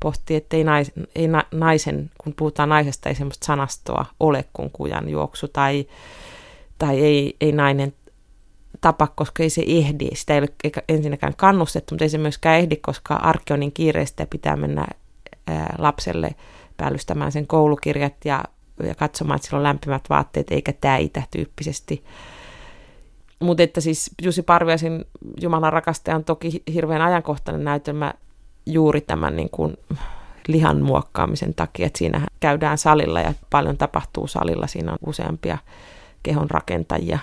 pohtii, 0.00 0.36
että 0.36 0.56
ei, 0.56 0.64
nais, 0.64 0.92
ei 1.14 1.28
na, 1.28 1.44
naisen, 1.52 2.10
kun 2.18 2.34
puhutaan 2.36 2.68
naisesta, 2.68 3.08
ei 3.08 3.14
semmoista 3.14 3.46
sanastoa 3.46 4.06
ole 4.20 4.44
kuin 4.52 4.70
kujan 4.70 5.08
juoksu 5.08 5.48
tai, 5.48 5.86
tai 6.78 7.00
ei, 7.00 7.36
ei 7.40 7.52
nainen 7.52 7.92
tapa, 8.80 9.06
koska 9.06 9.42
ei 9.42 9.50
se 9.50 9.64
ehdi. 9.66 10.08
Sitä 10.14 10.34
ei 10.34 10.40
ole 10.40 10.72
ensinnäkään 10.88 11.36
kannustettu, 11.36 11.94
mutta 11.94 12.04
ei 12.04 12.08
se 12.08 12.18
myöskään 12.18 12.58
ehdi, 12.58 12.76
koska 12.76 13.14
arki 13.14 13.52
on 13.52 13.60
niin 13.60 13.72
kiireistä 13.72 14.22
ja 14.22 14.26
pitää 14.26 14.56
mennä 14.56 14.86
ää, 15.46 15.74
lapselle 15.78 16.34
päällystämään 16.76 17.32
sen 17.32 17.46
koulukirjat 17.46 18.14
ja, 18.24 18.44
ja 18.82 18.94
katsomaan, 18.94 19.36
että 19.36 19.46
sillä 19.46 19.56
on 19.56 19.62
lämpimät 19.62 20.04
vaatteet, 20.10 20.50
eikä 20.50 20.72
tämä 20.72 20.96
itä-tyyppisesti. 20.96 22.04
Mutta 23.40 23.62
että 23.62 23.80
siis 23.80 24.10
Jussi 24.22 24.42
Parviasin 24.42 25.04
Jumalan 25.40 25.72
rakastaja 25.72 26.16
on 26.16 26.24
toki 26.24 26.62
hirveän 26.72 27.02
ajankohtainen 27.02 27.64
näytelmä 27.64 28.14
juuri 28.66 29.00
tämän 29.00 29.36
niin 29.36 29.50
kuin 29.50 29.76
lihan 30.48 30.82
muokkaamisen 30.82 31.54
takia, 31.54 31.86
että 31.86 31.98
siinä 31.98 32.26
käydään 32.40 32.78
salilla 32.78 33.20
ja 33.20 33.34
paljon 33.50 33.76
tapahtuu 33.76 34.26
salilla. 34.26 34.66
Siinä 34.66 34.92
on 34.92 34.98
useampia 35.06 35.58
kehon 36.22 36.50
rakentajia. 36.50 37.18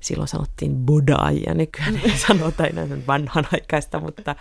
Silloin 0.00 0.28
sanottiin 0.28 0.76
budaajia, 0.76 1.54
nykyään 1.54 2.00
ei 2.04 2.18
sanota 2.18 2.66
enää 2.66 2.86
vanhanaikaista, 3.06 4.00
mutta 4.00 4.36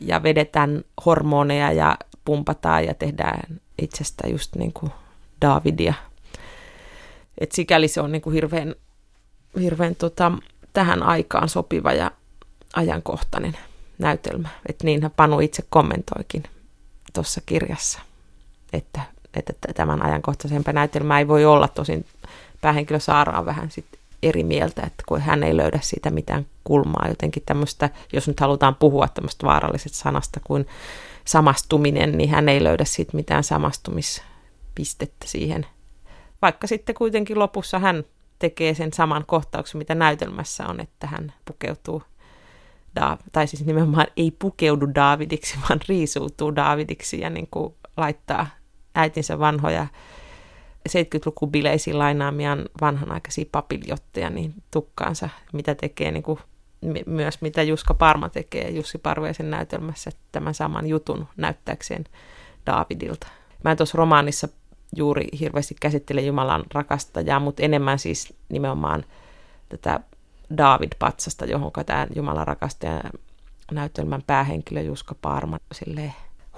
ja 0.00 0.22
vedetään 0.22 0.84
hormoneja 1.06 1.72
ja 1.72 1.96
pumpataan 2.24 2.84
ja 2.84 2.94
tehdään 2.94 3.60
itsestä 3.78 4.28
just 4.28 4.56
niin 4.56 4.72
kuin 4.72 4.92
Davidia. 5.42 5.94
Et 7.38 7.52
sikäli 7.52 7.88
se 7.88 8.00
on 8.00 8.12
niin 8.12 8.22
kuin 8.22 8.34
hirveän, 8.34 8.74
hirveän 9.60 9.96
tota, 9.96 10.32
tähän 10.72 11.02
aikaan 11.02 11.48
sopiva 11.48 11.92
ja 11.92 12.10
ajankohtainen 12.74 13.56
näytelmä. 13.98 14.48
Että 14.68 14.84
niinhän 14.84 15.10
Panu 15.16 15.40
itse 15.40 15.64
kommentoikin 15.70 16.42
tuossa 17.12 17.40
kirjassa, 17.46 18.00
että, 18.72 19.00
että 19.34 19.52
tämän 19.74 20.02
ajankohtaisempaa 20.02 20.72
näytelmää 20.72 21.18
ei 21.18 21.28
voi 21.28 21.44
olla. 21.44 21.68
Tosin 21.68 22.06
päähenkilö 22.60 22.98
Saara 22.98 23.38
on 23.38 23.46
vähän 23.46 23.70
sit 23.70 23.86
eri 24.22 24.44
mieltä, 24.44 24.82
että 24.82 25.04
kun 25.06 25.20
hän 25.20 25.42
ei 25.42 25.56
löydä 25.56 25.78
siitä 25.82 26.10
mitään 26.10 26.46
kulmaa, 26.64 27.08
jotenkin 27.08 27.42
tämmöistä, 27.46 27.90
jos 28.12 28.28
nyt 28.28 28.40
halutaan 28.40 28.74
puhua 28.74 29.08
tämmöistä 29.08 29.46
vaarallisesta 29.46 29.98
sanasta 29.98 30.40
kuin 30.44 30.66
samastuminen, 31.24 32.18
niin 32.18 32.30
hän 32.30 32.48
ei 32.48 32.64
löydä 32.64 32.84
siitä 32.84 33.16
mitään 33.16 33.44
samastumispistettä 33.44 35.26
siihen. 35.26 35.66
Vaikka 36.42 36.66
sitten 36.66 36.94
kuitenkin 36.94 37.38
lopussa 37.38 37.78
hän 37.78 38.04
tekee 38.40 38.74
sen 38.74 38.92
saman 38.92 39.24
kohtauksen, 39.26 39.78
mitä 39.78 39.94
näytelmässä 39.94 40.66
on, 40.66 40.80
että 40.80 41.06
hän 41.06 41.32
pukeutuu 41.44 42.02
da- 43.00 43.18
tai 43.32 43.46
siis 43.46 43.66
nimenomaan 43.66 44.06
ei 44.16 44.30
pukeudu 44.38 44.86
Daavidiksi, 44.94 45.58
vaan 45.68 45.80
riisuutuu 45.88 46.56
Daavidiksi 46.56 47.20
ja 47.20 47.30
niin 47.30 47.48
kuin 47.50 47.74
laittaa 47.96 48.46
äitinsä 48.94 49.38
vanhoja 49.38 49.86
70-lukubileisiin 50.88 51.98
lainaamiaan 51.98 52.64
vanhanaikaisia 52.80 53.44
papiljotteja 53.52 54.30
niin 54.30 54.54
tukkaansa, 54.70 55.28
mitä 55.52 55.74
tekee 55.74 56.10
niin 56.10 56.22
kuin 56.22 56.38
myös 57.06 57.40
mitä 57.40 57.62
Juska 57.62 57.94
Parma 57.94 58.28
tekee 58.28 58.70
Jussi 58.70 58.98
Parveisen 58.98 59.50
näytelmässä 59.50 60.10
tämän 60.32 60.54
saman 60.54 60.86
jutun 60.86 61.28
näyttääkseen 61.36 62.04
Daavidilta. 62.66 63.26
Mä 63.64 63.76
tuossa 63.76 63.98
romaanissa 63.98 64.48
juuri 64.96 65.26
hirveästi 65.40 65.76
käsittele 65.80 66.20
Jumalan 66.20 66.64
rakastajaa, 66.74 67.40
mutta 67.40 67.62
enemmän 67.62 67.98
siis 67.98 68.34
nimenomaan 68.48 69.04
tätä 69.68 70.00
David-patsasta, 70.56 71.50
johon 71.50 71.72
tämä 71.86 72.06
Jumalan 72.16 72.46
rakastaja 72.46 73.00
näytelmän 73.72 74.22
päähenkilö 74.26 74.80
Juska 74.80 75.14
Parma 75.22 75.58
sille 75.72 76.14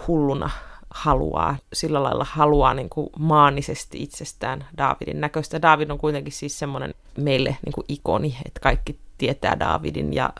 hulluna 0.06 0.50
haluaa, 0.90 1.56
sillä 1.72 2.02
lailla 2.02 2.26
haluaa 2.30 2.74
niin 2.74 2.88
kuin 2.88 3.10
maanisesti 3.18 4.02
itsestään 4.02 4.66
Davidin 4.78 5.20
näköistä. 5.20 5.62
David 5.62 5.90
on 5.90 5.98
kuitenkin 5.98 6.32
siis 6.32 6.58
semmoinen 6.58 6.94
meille 7.18 7.56
niin 7.66 7.72
kuin 7.72 7.84
ikoni, 7.88 8.36
että 8.46 8.60
kaikki 8.60 8.98
tietää 9.18 9.60
Davidin 9.60 10.12
ja 10.12 10.32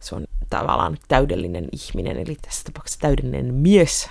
se 0.00 0.14
on 0.14 0.24
tavallaan 0.50 0.96
täydellinen 1.08 1.68
ihminen, 1.72 2.16
eli 2.16 2.36
tässä 2.42 2.64
tapauksessa 2.64 3.00
täydellinen 3.00 3.54
mies, 3.54 4.10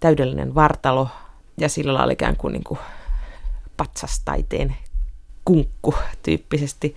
täydellinen 0.00 0.54
vartalo 0.54 1.08
ja 1.60 1.68
sillä 1.68 1.94
lailla 1.94 2.12
ikään 2.12 2.36
kuin, 2.36 2.52
niin 2.52 2.64
kuin 2.64 2.80
patsastaiteen 3.76 4.76
kunkku 5.44 5.94
tyyppisesti 6.22 6.96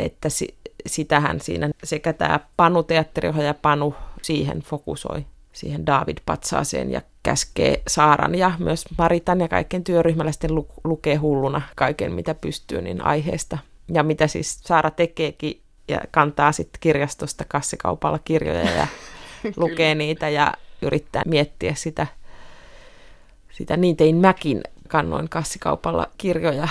että 0.00 0.28
si, 0.28 0.54
sitähän 0.86 1.40
siinä 1.40 1.70
sekä 1.84 2.12
tämä 2.12 2.40
Panu 2.56 2.82
teatteriohjaaja 2.82 3.54
Panu 3.54 3.94
siihen 4.22 4.60
fokusoi, 4.60 5.26
siihen 5.52 5.86
David 5.86 6.18
Patsaaseen 6.26 6.90
ja 6.90 7.02
käskee 7.22 7.82
Saaran 7.88 8.34
ja 8.34 8.52
myös 8.58 8.84
Maritan 8.98 9.40
ja 9.40 9.48
kaiken 9.48 9.84
työryhmällä 9.84 10.32
sitten 10.32 10.54
lu, 10.54 10.68
lukee 10.84 11.16
hulluna 11.16 11.62
kaiken, 11.76 12.12
mitä 12.12 12.34
pystyy 12.34 12.82
niin 12.82 13.04
aiheesta. 13.04 13.58
Ja 13.92 14.02
mitä 14.02 14.26
siis 14.26 14.60
Saara 14.60 14.90
tekeekin 14.90 15.60
ja 15.88 16.00
kantaa 16.10 16.52
sitten 16.52 16.80
kirjastosta 16.80 17.44
kassikaupalla 17.48 18.18
kirjoja 18.18 18.70
ja 18.70 18.86
lukee 19.56 19.94
niitä 19.94 20.28
ja 20.28 20.54
yrittää 20.82 21.22
miettiä 21.26 21.74
sitä. 21.74 22.06
Sitä 23.60 23.76
niin 23.76 23.96
tein 23.96 24.16
mäkin, 24.16 24.60
kannoin 24.88 25.28
kassikaupalla 25.28 26.06
kirjoja. 26.18 26.68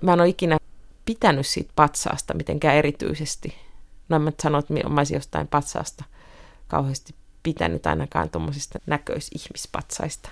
Mä 0.00 0.12
en 0.12 0.20
ole 0.20 0.28
ikinä 0.28 0.58
pitänyt 1.04 1.46
siitä 1.46 1.72
patsaasta 1.76 2.34
mitenkään 2.34 2.76
erityisesti. 2.76 3.54
No 4.08 4.16
en 4.16 4.22
mä 4.22 4.32
sano, 4.42 4.58
että 4.58 4.74
mä 4.74 4.80
olisin 5.00 5.14
jostain 5.14 5.48
patsaasta 5.48 6.04
kauheasti 6.68 7.14
pitänyt 7.42 7.86
ainakaan 7.86 8.30
tuommoisista 8.30 8.78
näköisihmispatsaista. 8.86 10.30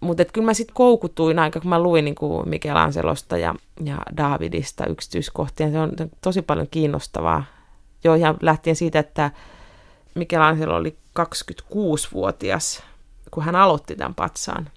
Mutta 0.00 0.24
kyllä 0.24 0.44
mä 0.44 0.54
sitten 0.54 0.74
koukutuin 0.74 1.38
aika, 1.38 1.60
kun 1.60 1.70
mä 1.70 1.82
luin 1.82 2.04
niin 2.04 2.14
kuin 2.14 2.46
Anselosta 2.74 3.36
ja, 3.36 3.54
ja 3.84 3.98
Davidista 4.16 4.86
yksityiskohtia. 4.86 5.70
Se 5.70 5.78
on 5.78 5.92
tosi 6.20 6.42
paljon 6.42 6.68
kiinnostavaa. 6.70 7.44
Jo 8.04 8.14
ihan 8.14 8.36
lähtien 8.42 8.76
siitä, 8.76 8.98
että 8.98 9.30
Anselo 10.40 10.76
oli 10.76 10.96
26-vuotias, 11.20 12.82
kun 13.32 13.44
hän 13.44 13.56
aloitti 13.56 13.96
tämän 13.96 14.14
patsaan, 14.14 14.70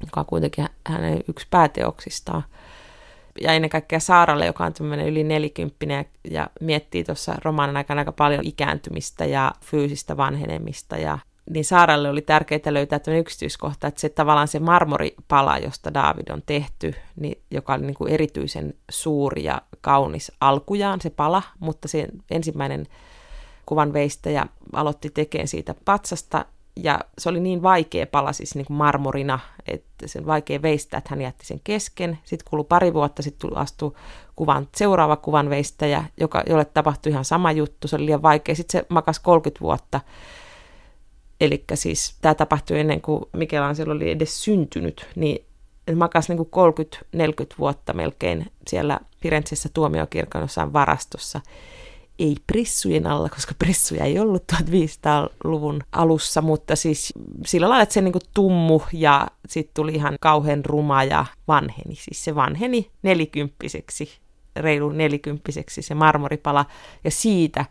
joka 0.00 0.20
on 0.20 0.26
kuitenkin 0.26 0.68
hänen 0.86 1.20
yksi 1.28 1.46
pääteoksistaan– 1.50 2.44
ja 3.40 3.52
ennen 3.52 3.70
kaikkea 3.70 4.00
Saaralle, 4.00 4.46
joka 4.46 4.64
on 4.64 4.72
tämmöinen 4.72 5.08
yli 5.08 5.24
nelikymppinen 5.24 6.04
ja 6.30 6.50
miettii 6.60 7.04
tuossa 7.04 7.34
romaanin 7.44 7.76
aikana 7.76 8.00
aika 8.00 8.12
paljon 8.12 8.46
ikääntymistä 8.46 9.24
ja 9.24 9.52
fyysistä 9.60 10.16
vanhenemista. 10.16 10.96
Ja 10.96 11.18
niin 11.50 11.64
Saaralle 11.64 12.08
oli 12.08 12.22
tärkeää 12.22 12.60
löytää 12.66 12.98
tämmöinen 12.98 13.20
yksityiskohta, 13.20 13.86
että 13.86 14.00
se 14.00 14.08
tavallaan 14.08 14.48
se 14.48 14.58
marmoripala, 14.58 15.58
josta 15.58 15.94
David 15.94 16.28
on 16.30 16.42
tehty, 16.46 16.94
niin, 17.16 17.42
joka 17.50 17.74
oli 17.74 17.86
niin 17.86 17.94
kuin 17.94 18.12
erityisen 18.12 18.74
suuri 18.90 19.44
ja 19.44 19.62
kaunis 19.80 20.32
alkujaan 20.40 21.00
se 21.00 21.10
pala, 21.10 21.42
mutta 21.58 21.88
se 21.88 22.08
ensimmäinen 22.30 22.86
kuvan 23.66 23.92
veistäjä 23.92 24.46
aloitti 24.72 25.10
tekemään 25.10 25.48
siitä 25.48 25.74
patsasta 25.84 26.44
ja 26.76 27.00
se 27.18 27.28
oli 27.28 27.40
niin 27.40 27.62
vaikea 27.62 28.06
pala 28.06 28.32
siis 28.32 28.54
niin 28.54 28.66
kuin 28.66 28.76
marmorina, 28.76 29.38
että 29.66 30.08
sen 30.08 30.26
vaikea 30.26 30.62
veistää, 30.62 30.98
että 30.98 31.10
hän 31.10 31.20
jätti 31.20 31.46
sen 31.46 31.60
kesken. 31.64 32.18
Sitten 32.24 32.50
kului 32.50 32.64
pari 32.68 32.94
vuotta, 32.94 33.22
sitten 33.22 33.56
astui 33.56 33.92
kuvan, 34.36 34.68
seuraava 34.76 35.16
kuvan 35.16 35.50
veistäjä, 35.50 36.04
joka, 36.20 36.42
jolle 36.48 36.64
tapahtui 36.64 37.12
ihan 37.12 37.24
sama 37.24 37.52
juttu, 37.52 37.88
se 37.88 37.96
oli 37.96 38.06
liian 38.06 38.22
vaikea. 38.22 38.54
Sitten 38.54 38.80
se 38.80 38.86
makas 38.88 39.20
30 39.20 39.60
vuotta. 39.60 40.00
Eli 41.40 41.64
siis 41.74 42.16
tämä 42.20 42.34
tapahtui 42.34 42.80
ennen 42.80 43.00
kuin 43.00 43.24
Michelangelo 43.32 43.92
oli 43.92 44.10
edes 44.10 44.44
syntynyt, 44.44 45.08
niin 45.16 45.46
makas 45.94 46.28
niin 46.28 46.38
30-40 46.38 46.42
vuotta 47.58 47.92
melkein 47.92 48.52
siellä 48.68 49.00
Firenzessä 49.22 49.68
tuomiokirkon 49.74 50.40
jossain 50.40 50.72
varastossa 50.72 51.40
ei 52.18 52.36
prissujen 52.46 53.06
alla, 53.06 53.28
koska 53.28 53.54
prissuja 53.58 54.04
ei 54.04 54.18
ollut 54.18 54.44
1500-luvun 54.52 55.80
alussa, 55.92 56.42
mutta 56.42 56.76
siis 56.76 57.12
sillä 57.46 57.68
lailla, 57.68 57.82
että 57.82 57.92
se 57.92 58.00
niin 58.00 58.14
tummu 58.34 58.80
ja 58.92 59.28
sitten 59.48 59.74
tuli 59.74 59.94
ihan 59.94 60.16
kauhean 60.20 60.64
ruma 60.64 61.04
ja 61.04 61.26
vanheni. 61.48 61.94
Siis 61.94 62.24
se 62.24 62.34
vanheni 62.34 62.90
nelikymppiseksi, 63.02 64.18
reilu 64.56 64.90
nelikymppiseksi 64.90 65.82
se 65.82 65.94
marmoripala 65.94 66.66
ja 67.04 67.10
siitä 67.10 67.64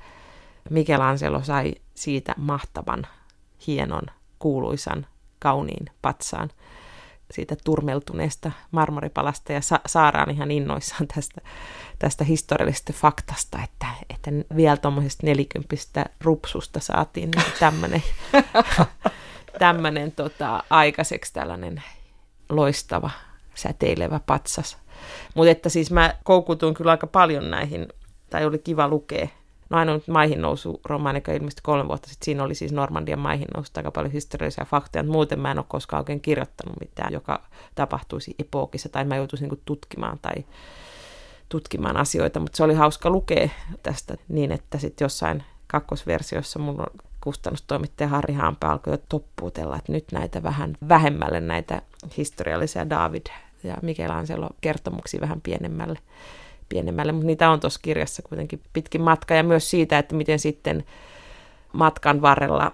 Michelangelo 0.69 1.43
sai 1.43 1.75
siitä 1.95 2.33
mahtavan, 2.37 3.07
hienon, 3.67 4.03
kuuluisan, 4.39 5.07
kauniin 5.39 5.85
patsaan 6.01 6.49
siitä 7.31 7.55
turmeltuneesta 7.63 8.51
marmoripalasta 8.71 9.53
ja 9.53 9.61
Sa- 9.61 9.79
Saara 9.85 10.23
on 10.23 10.31
ihan 10.31 10.51
innoissaan 10.51 11.07
tästä, 11.15 11.41
tästä 11.99 12.23
historiallisesta 12.23 12.93
faktasta, 12.93 13.59
että, 13.63 13.87
että 14.09 14.31
vielä 14.55 14.77
tuommoisesta 14.77 15.27
nelikymppistä 15.27 16.05
rupsusta 16.21 16.79
saatiin 16.79 17.31
niin 17.31 17.45
tämmöinen. 17.59 18.03
tämmöinen 19.59 20.11
tota, 20.21 20.63
aikaiseksi 20.69 21.33
tällainen 21.33 21.83
loistava, 22.49 23.11
säteilevä 23.55 24.19
patsas. 24.25 24.77
Mutta 25.33 25.51
että 25.51 25.69
siis 25.69 25.91
mä 25.91 26.15
koukutuin 26.23 26.73
kyllä 26.73 26.91
aika 26.91 27.07
paljon 27.07 27.51
näihin, 27.51 27.87
tai 28.29 28.45
oli 28.45 28.57
kiva 28.57 28.87
lukea. 28.87 29.27
No 29.71 29.77
ainoa 29.77 29.99
maihin 30.07 30.41
nousu 30.41 30.81
romaani, 30.85 31.17
joka 31.17 31.31
ilmestyi 31.31 31.61
kolme 31.63 31.87
vuotta 31.87 32.09
sitten, 32.09 32.25
siinä 32.25 32.43
oli 32.43 32.55
siis 32.55 32.71
Normandian 32.71 33.19
maihin 33.19 33.47
nousu 33.55 33.71
aika 33.75 33.91
paljon 33.91 34.11
historiallisia 34.11 34.65
faktoja, 34.65 35.03
mutta 35.03 35.13
muuten 35.13 35.39
mä 35.39 35.51
en 35.51 35.57
ole 35.57 35.65
koskaan 35.67 36.01
oikein 36.01 36.21
kirjoittanut 36.21 36.79
mitään, 36.79 37.13
joka 37.13 37.41
tapahtuisi 37.75 38.35
epookissa, 38.39 38.89
tai 38.89 39.05
mä 39.05 39.15
joutuisin 39.15 39.49
niin 39.49 39.61
tutkimaan 39.65 40.19
tai 40.21 40.33
tutkimaan 41.49 41.97
asioita, 41.97 42.39
mutta 42.39 42.57
se 42.57 42.63
oli 42.63 42.73
hauska 42.73 43.09
lukea 43.09 43.49
tästä 43.83 44.15
niin, 44.27 44.51
että 44.51 44.77
sitten 44.77 45.05
jossain 45.05 45.43
kakkosversiossa 45.67 46.59
mun 46.59 46.83
kustannustoimittaja 47.21 48.07
Harri 48.07 48.33
Haampe 48.33 48.67
alkoi 48.67 48.93
jo 48.93 48.97
toppuutella, 49.09 49.75
että 49.77 49.91
nyt 49.91 50.05
näitä 50.11 50.43
vähän 50.43 50.77
vähemmälle 50.89 51.39
näitä 51.39 51.81
historiallisia 52.17 52.89
David 52.89 53.25
ja 53.63 53.77
Michelangelo 53.81 54.49
kertomuksia 54.61 55.21
vähän 55.21 55.41
pienemmälle, 55.41 55.99
pienemmälle. 56.71 57.11
mutta 57.11 57.27
niitä 57.27 57.49
on 57.49 57.59
tuossa 57.59 57.79
kirjassa 57.83 58.21
kuitenkin 58.21 58.61
pitkin 58.73 59.01
matka 59.01 59.35
ja 59.35 59.43
myös 59.43 59.69
siitä, 59.69 59.99
että 59.99 60.15
miten 60.15 60.39
sitten 60.39 60.83
matkan 61.73 62.21
varrella 62.21 62.71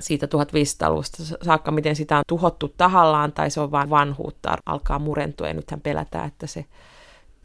siitä 0.00 0.26
1500-luvusta 0.26 1.22
saakka, 1.42 1.70
miten 1.70 1.96
sitä 1.96 2.16
on 2.16 2.22
tuhottu 2.26 2.74
tahallaan 2.76 3.32
tai 3.32 3.50
se 3.50 3.60
on 3.60 3.70
vain 3.70 3.90
vanhuutta, 3.90 4.56
alkaa 4.66 4.98
murentua 4.98 5.48
ja 5.48 5.54
nythän 5.54 5.80
pelätään, 5.80 6.28
että 6.28 6.46
se 6.46 6.64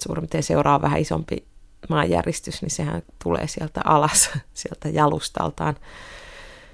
suurin 0.03 0.27
seuraa 0.39 0.81
vähän 0.81 0.99
isompi 0.99 1.45
maanjäristys, 1.89 2.61
niin 2.61 2.71
sehän 2.71 3.03
tulee 3.23 3.47
sieltä 3.47 3.81
alas, 3.85 4.29
sieltä 4.53 4.89
jalustaltaan. 4.89 5.75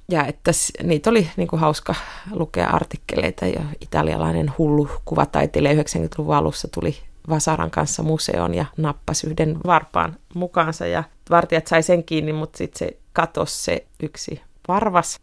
Ja 0.08 0.26
että 0.26 0.50
niitä 0.82 1.10
oli 1.10 1.30
niin 1.36 1.48
kuin 1.48 1.60
hauska 1.60 1.94
lukea 2.30 2.68
artikkeleita 2.68 3.46
ja 3.46 3.62
italialainen 3.80 4.52
hullu 4.58 4.88
kuvataiteilija 5.04 5.82
90-luvun 5.82 6.36
alussa 6.36 6.68
tuli 6.68 6.96
Vasaran 7.28 7.70
kanssa 7.70 8.02
museoon 8.02 8.54
ja 8.54 8.64
nappasi 8.76 9.26
yhden 9.26 9.58
varpaan 9.66 10.16
mukaansa. 10.34 10.86
Ja 10.86 11.04
vartijat 11.30 11.66
sai 11.66 11.82
sen 11.82 12.04
kiinni, 12.04 12.32
mutta 12.32 12.58
sitten 12.58 12.78
se 12.78 12.96
katosi 13.12 13.62
se 13.62 13.86
yksi 14.02 14.40
varvas, 14.68 15.20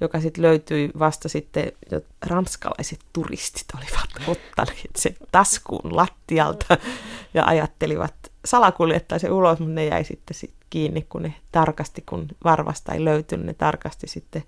joka 0.00 0.20
sitten 0.20 0.42
löytyi 0.42 0.90
vasta 0.98 1.28
sitten, 1.28 1.72
ranskalaiset 2.26 3.00
turistit 3.12 3.66
olivat 3.74 4.28
ottaneet 4.36 4.96
sen 4.96 5.16
taskuun 5.32 5.96
lattialta 5.96 6.78
ja 7.34 7.44
ajattelivat 7.44 8.14
salakuljettaa 8.44 9.18
se 9.18 9.30
ulos, 9.30 9.58
mutta 9.58 9.74
ne 9.74 9.84
jäi 9.84 10.04
sitten 10.04 10.34
sit 10.34 10.54
kiinni, 10.70 11.02
kun 11.02 11.22
ne 11.22 11.34
tarkasti, 11.52 12.02
kun 12.08 12.28
varvasta 12.44 12.92
ei 12.92 13.04
löytynyt, 13.04 13.46
ne 13.46 13.54
tarkasti 13.54 14.06
sitten 14.06 14.42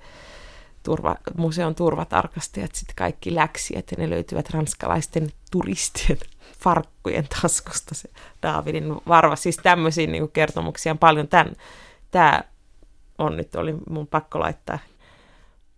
turva, 0.82 1.16
museon 1.36 1.74
turvatarkastajat 1.74 2.74
sitten 2.74 2.96
kaikki 2.96 3.34
läksi, 3.34 3.78
että 3.78 3.96
ne 3.98 4.10
löytyvät 4.10 4.50
ranskalaisten 4.50 5.28
turistien 5.50 6.18
farkkujen 6.64 7.28
taskusta 7.42 7.94
se 7.94 8.08
Davidin 8.42 8.94
varva. 9.08 9.36
Siis 9.36 9.56
tämmöisiä 9.56 10.06
niin 10.06 10.30
kertomuksia 10.30 10.92
on 10.92 10.98
paljon. 10.98 11.28
Tän, 11.28 11.56
tämä 12.10 12.44
on 13.18 13.36
nyt, 13.36 13.54
oli 13.54 13.74
mun 13.90 14.06
pakko 14.06 14.40
laittaa 14.40 14.78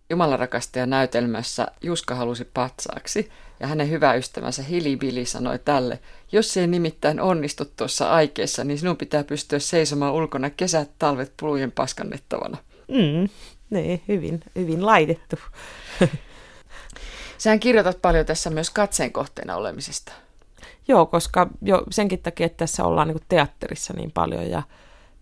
Jumalarakastaja 0.09 0.85
näytelmässä 0.85 1.67
Juska 1.81 2.15
halusi 2.15 2.45
patsaaksi, 2.53 3.31
ja 3.59 3.67
hänen 3.67 3.89
hyvä 3.89 4.13
ystävänsä 4.13 4.63
Hilibili 4.63 5.25
sanoi 5.25 5.59
tälle, 5.59 5.99
jos 6.31 6.53
se 6.53 6.61
ei 6.61 6.67
nimittäin 6.67 7.21
onnistu 7.21 7.65
tuossa 7.65 8.11
aikeessa, 8.11 8.63
niin 8.63 8.77
sinun 8.77 8.97
pitää 8.97 9.23
pystyä 9.23 9.59
seisomaan 9.59 10.13
ulkona 10.13 10.49
kesät, 10.49 10.89
talvet 10.99 11.33
pulujen 11.39 11.71
paskannettavana. 11.71 12.57
Mm, 12.87 13.29
niin, 13.69 14.01
hyvin, 14.07 14.39
hyvin 14.55 14.85
laitettu. 14.85 15.35
Sähän 17.37 17.59
kirjoitat 17.59 18.01
paljon 18.01 18.25
tässä 18.25 18.49
myös 18.49 18.69
katseen 18.69 19.11
kohteena 19.11 19.55
olemisesta. 19.55 20.11
Joo, 20.87 21.05
koska 21.05 21.47
jo 21.61 21.83
senkin 21.89 22.19
takia, 22.19 22.45
että 22.45 22.57
tässä 22.57 22.85
ollaan 22.85 23.07
niin 23.07 23.17
teatterissa 23.29 23.93
niin 23.93 24.11
paljon, 24.11 24.49
ja 24.49 24.63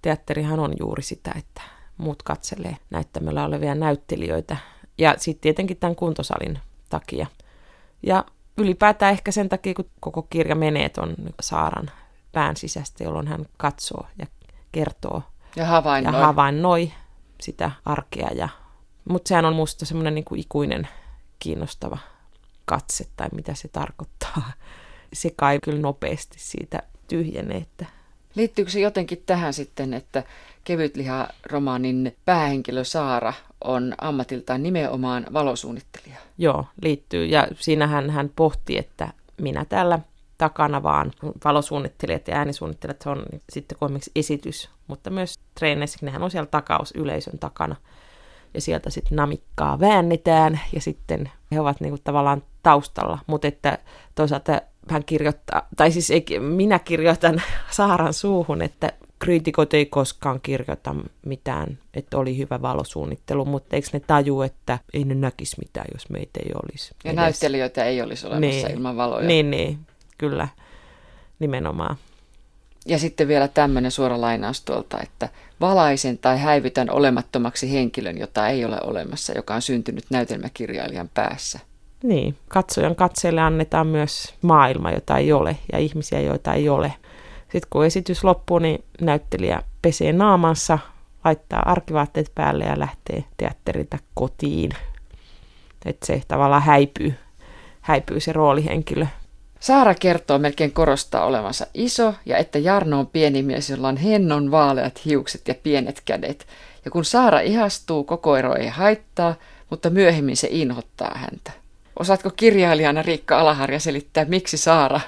teatterihan 0.01 0.59
on 0.59 0.73
juuri 0.79 1.03
sitä, 1.03 1.31
että 1.37 1.61
muut 1.97 2.23
katselee 2.23 2.77
näyttämällä 2.89 3.45
olevia 3.45 3.75
näyttelijöitä. 3.75 4.57
Ja 4.97 5.15
sitten 5.17 5.41
tietenkin 5.41 5.77
tämän 5.77 5.95
kuntosalin 5.95 6.59
takia. 6.89 7.27
Ja 8.03 8.25
ylipäätään 8.57 9.11
ehkä 9.11 9.31
sen 9.31 9.49
takia, 9.49 9.73
kun 9.73 9.89
koko 9.99 10.21
kirja 10.21 10.55
menee 10.55 10.89
tuon 10.89 11.15
Saaran 11.41 11.91
pään 12.31 12.57
sisästä, 12.57 13.03
jolloin 13.03 13.27
hän 13.27 13.45
katsoo 13.57 14.07
ja 14.19 14.25
kertoo 14.71 15.21
ja 15.55 15.65
havainnoi, 15.65 16.13
ja 16.13 16.25
havainnoi 16.25 16.91
sitä 17.41 17.71
arkea. 17.85 18.29
Ja, 18.35 18.49
mutta 19.09 19.27
sehän 19.27 19.45
on 19.45 19.55
musta 19.55 19.85
semmoinen 19.85 20.15
niin 20.15 20.25
ikuinen 20.35 20.87
kiinnostava 21.39 21.97
katse 22.65 23.07
tai 23.15 23.27
mitä 23.31 23.53
se 23.53 23.67
tarkoittaa. 23.67 24.51
Se 25.13 25.29
kai 25.35 25.59
kyllä 25.63 25.79
nopeasti 25.79 26.37
siitä 26.39 26.83
tyhjenee, 27.07 27.57
että 27.57 27.85
Liittyykö 28.35 28.71
se 28.71 28.79
jotenkin 28.79 29.23
tähän 29.25 29.53
sitten, 29.53 29.93
että 29.93 30.23
kevytliha-romaanin 30.63 32.15
päähenkilö 32.25 32.83
Saara 32.83 33.33
on 33.63 33.93
ammatiltaan 34.01 34.63
nimenomaan 34.63 35.25
valosuunnittelija? 35.33 36.17
Joo, 36.37 36.65
liittyy. 36.81 37.25
Ja 37.25 37.47
siinähän 37.59 38.09
hän 38.09 38.29
pohti, 38.35 38.77
että 38.77 39.13
minä 39.41 39.65
täällä 39.65 39.99
takana 40.37 40.83
vaan 40.83 41.11
valosuunnittelijat 41.45 42.27
ja 42.27 42.35
äänisuunnittelijat 42.35 43.03
on 43.05 43.25
sitten 43.49 43.77
koimiksi 43.77 44.11
esitys, 44.15 44.69
mutta 44.87 45.09
myös 45.09 45.39
treeneissä, 45.59 45.99
nehän 46.01 46.23
on 46.23 46.31
siellä 46.31 46.47
takaus 46.51 46.91
yleisön 46.95 47.39
takana. 47.39 47.75
Ja 48.53 48.61
sieltä 48.61 48.89
sitten 48.89 49.15
namikkaa 49.15 49.79
väännetään 49.79 50.59
ja 50.73 50.81
sitten 50.81 51.31
he 51.51 51.59
ovat 51.59 51.81
niinku 51.81 51.97
tavallaan 52.03 52.43
taustalla, 52.63 53.19
mutta 53.27 53.47
että 53.47 53.77
toisaalta 54.15 54.61
hän 54.89 55.05
kirjoittaa, 55.05 55.67
tai 55.77 55.91
siis 55.91 56.11
ei, 56.11 56.25
minä 56.39 56.79
kirjoitan 56.79 57.41
Saaran 57.71 58.13
suuhun, 58.13 58.61
että 58.61 58.93
kriitikot 59.19 59.73
ei 59.73 59.85
koskaan 59.85 60.39
kirjoita 60.41 60.95
mitään, 61.25 61.77
että 61.93 62.17
oli 62.17 62.37
hyvä 62.37 62.61
valosuunnittelu, 62.61 63.45
mutta 63.45 63.75
eikö 63.75 63.87
ne 63.93 63.99
taju, 63.99 64.41
että 64.41 64.79
ei 64.93 65.03
ne 65.03 65.15
näkisi 65.15 65.55
mitään, 65.59 65.85
jos 65.93 66.09
meitä 66.09 66.39
ei 66.45 66.51
olisi. 66.63 66.95
Ja 67.03 67.11
edes. 67.11 67.15
näyttelijöitä 67.15 67.85
ei 67.85 68.01
olisi 68.01 68.27
olemassa 68.27 68.67
niin, 68.67 68.77
ilman 68.77 68.97
valoja. 68.97 69.27
Niin, 69.27 69.51
niin, 69.51 69.79
kyllä, 70.17 70.47
nimenomaan. 71.39 71.97
Ja 72.85 72.99
sitten 72.99 73.27
vielä 73.27 73.47
tämmöinen 73.47 73.91
suora 73.91 74.21
lainaus 74.21 74.61
tuolta, 74.61 75.01
että 75.01 75.29
valaisen 75.61 76.17
tai 76.17 76.39
häivytän 76.39 76.89
olemattomaksi 76.89 77.71
henkilön, 77.71 78.17
jota 78.17 78.47
ei 78.47 78.65
ole 78.65 78.77
olemassa, 78.83 79.33
joka 79.33 79.55
on 79.55 79.61
syntynyt 79.61 80.05
näytelmäkirjailijan 80.09 81.09
päässä. 81.13 81.59
Niin, 82.03 82.37
katsojan 82.47 82.95
katseelle 82.95 83.41
annetaan 83.41 83.87
myös 83.87 84.33
maailma, 84.41 84.91
jota 84.91 85.17
ei 85.17 85.33
ole, 85.33 85.57
ja 85.71 85.79
ihmisiä, 85.79 86.21
joita 86.21 86.53
ei 86.53 86.69
ole. 86.69 86.93
Sitten 87.41 87.67
kun 87.69 87.85
esitys 87.85 88.23
loppuu, 88.23 88.59
niin 88.59 88.83
näyttelijä 89.01 89.63
pesee 89.81 90.13
naamansa, 90.13 90.79
laittaa 91.25 91.71
arkivaatteet 91.71 92.31
päälle 92.35 92.63
ja 92.63 92.79
lähtee 92.79 93.23
teatterilta 93.37 93.97
kotiin. 94.13 94.71
Että 95.85 96.05
se 96.05 96.21
tavallaan 96.27 96.61
häipyy, 96.61 97.13
häipyy 97.81 98.19
se 98.19 98.33
roolihenkilö. 98.33 99.05
Saara 99.59 99.93
kertoo 99.95 100.39
melkein 100.39 100.71
korostaa 100.71 101.25
olevansa 101.25 101.67
iso 101.73 102.13
ja 102.25 102.37
että 102.37 102.59
Jarno 102.59 102.99
on 102.99 103.07
pieni 103.07 103.43
mies, 103.43 103.69
jolla 103.69 103.87
on 103.87 103.97
hennon 103.97 104.51
vaaleat 104.51 105.05
hiukset 105.05 105.47
ja 105.47 105.55
pienet 105.63 106.01
kädet. 106.05 106.47
Ja 106.85 106.91
kun 106.91 107.05
Saara 107.05 107.39
ihastuu, 107.39 108.03
koko 108.03 108.37
ero 108.37 108.55
ei 108.55 108.67
haittaa, 108.67 109.35
mutta 109.69 109.89
myöhemmin 109.89 110.37
se 110.37 110.47
inhottaa 110.51 111.11
häntä. 111.15 111.62
Osaatko 111.99 112.29
kirjailijana 112.35 113.01
Riikka 113.01 113.39
Alaharja 113.39 113.79
selittää, 113.79 114.25
miksi 114.25 114.57
Saara 114.57 114.99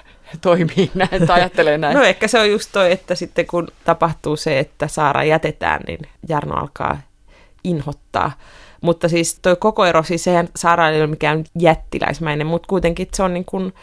toimii 0.42 0.92
näin 0.94 1.28
tai 1.28 1.40
ajattelee 1.40 1.78
näin? 1.78 1.98
No 1.98 2.04
ehkä 2.04 2.28
se 2.28 2.40
on 2.40 2.50
just 2.50 2.70
toi, 2.72 2.92
että 2.92 3.16
sitten 3.16 3.48
kun 3.48 3.68
tapahtuu 3.86 4.36
se, 4.36 4.60
että 4.60 4.88
Saara 4.88 5.24
jätetään, 5.24 5.82
niin 5.88 6.00
Jarno 6.30 6.56
alkaa 6.56 7.02
inhottaa. 7.64 8.32
Mutta 8.82 9.10
siis 9.10 9.40
toi 9.42 9.56
koko 9.56 9.86
ero, 9.86 10.04
siis 10.04 10.24
sehän 10.24 10.50
Saara 10.56 10.90
ei 10.90 11.02
ole 11.02 11.08
mikään 11.08 11.44
jättiläismäinen, 11.60 12.48
mutta 12.48 12.68
kuitenkin 12.68 13.08
se 13.14 13.24
on 13.24 13.34
niin 13.34 13.46
kuin, 13.46 13.74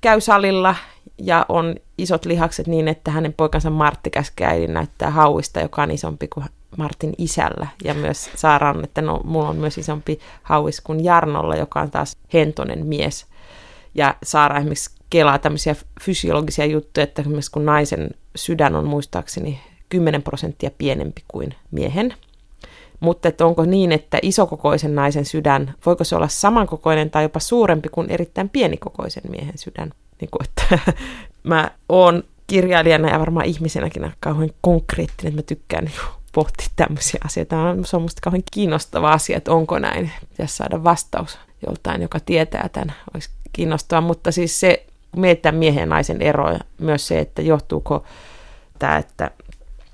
käy 0.00 0.20
salilla 0.20 0.74
ja 1.18 1.46
on 1.48 1.74
isot 1.98 2.24
lihakset 2.24 2.66
niin, 2.66 2.88
että 2.88 3.10
hänen 3.10 3.32
poikansa 3.32 3.70
Martti 3.70 4.10
käskee 4.10 4.46
äidin 4.46 4.74
näyttää 4.74 5.10
hauista, 5.10 5.60
joka 5.60 5.82
on 5.82 5.90
isompi 5.90 6.28
kuin 6.28 6.46
Martin 6.76 7.14
isällä 7.18 7.66
ja 7.84 7.94
myös 7.94 8.30
Saaran, 8.34 8.84
että 8.84 9.02
no, 9.02 9.20
mulla 9.24 9.48
on 9.48 9.56
myös 9.56 9.78
isompi 9.78 10.18
hauis 10.42 10.80
kuin 10.80 11.04
Jarnolla, 11.04 11.56
joka 11.56 11.80
on 11.80 11.90
taas 11.90 12.16
hentonen 12.32 12.86
mies. 12.86 13.26
Ja 13.94 14.14
Saara 14.22 14.56
esimerkiksi 14.58 14.90
kelaa 15.10 15.38
tämmöisiä 15.38 15.76
fysiologisia 16.00 16.64
juttuja, 16.64 17.04
että 17.04 17.22
esimerkiksi 17.22 17.50
kun 17.50 17.64
naisen 17.64 18.10
sydän 18.36 18.76
on 18.76 18.86
muistaakseni 18.86 19.60
10 19.88 20.22
prosenttia 20.22 20.70
pienempi 20.78 21.24
kuin 21.28 21.54
miehen. 21.70 22.14
Mutta 23.00 23.28
että 23.28 23.46
onko 23.46 23.64
niin, 23.64 23.92
että 23.92 24.18
isokokoisen 24.22 24.94
naisen 24.94 25.24
sydän, 25.24 25.74
voiko 25.86 26.04
se 26.04 26.16
olla 26.16 26.28
samankokoinen 26.28 27.10
tai 27.10 27.22
jopa 27.22 27.40
suurempi 27.40 27.88
kuin 27.88 28.10
erittäin 28.10 28.48
pienikokoisen 28.48 29.22
miehen 29.28 29.58
sydän? 29.58 29.92
Niin 30.20 30.28
kuin, 30.30 30.48
että 30.48 30.92
mä 31.42 31.70
oon 31.88 32.22
kirjailijana 32.46 33.10
ja 33.10 33.20
varmaan 33.20 33.46
ihmisenäkin 33.46 34.12
kauhean 34.20 34.50
konkreettinen, 34.60 35.30
että 35.30 35.42
mä 35.42 35.46
tykkään 35.46 35.84
niin 35.84 35.94
pohtia 36.36 36.66
tämmöisiä 36.76 37.20
asioita. 37.24 37.56
Se 37.84 37.96
on 37.96 38.02
musta 38.02 38.20
kauhean 38.20 38.42
kiinnostava 38.52 39.12
asia, 39.12 39.36
että 39.36 39.52
onko 39.52 39.78
näin. 39.78 40.10
Pitäisi 40.30 40.56
saada 40.56 40.84
vastaus 40.84 41.38
joltain, 41.66 42.02
joka 42.02 42.20
tietää 42.20 42.68
tämän. 42.72 42.94
Olisi 43.14 43.30
kiinnostavaa, 43.52 44.00
mutta 44.00 44.32
siis 44.32 44.60
se, 44.60 44.86
mietitään 45.16 45.54
miehen 45.54 45.80
ja 45.80 45.86
naisen 45.86 46.22
eroja, 46.22 46.58
myös 46.78 47.06
se, 47.06 47.18
että 47.18 47.42
johtuuko 47.42 48.04
tämä, 48.78 48.96
että 48.96 49.30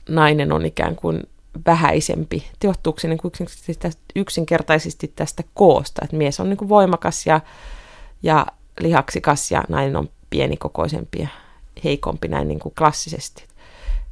nainen 0.09 0.53
on 0.53 0.66
ikään 0.66 0.97
kuin 0.97 1.22
vähäisempi. 1.66 2.47
Johtuuko 2.64 3.01
se 3.01 3.09
niin 3.09 3.18
yksinkertaisesti, 3.24 3.74
tästä, 3.74 4.03
yksinkertaisesti 4.16 5.12
tästä 5.16 5.43
koosta, 5.55 6.03
että 6.05 6.16
mies 6.16 6.40
on 6.40 6.49
niin 6.49 6.57
kuin 6.57 6.68
voimakas 6.68 7.26
ja, 7.26 7.40
ja 8.22 8.47
lihaksikas 8.80 9.51
ja 9.51 9.64
nainen 9.68 9.97
on 9.97 10.09
pienikokoisempi 10.30 11.18
ja 11.18 11.28
heikompi 11.84 12.28
näin 12.28 12.49
niin 12.49 12.61
kuin 12.61 12.74
klassisesti, 12.78 13.45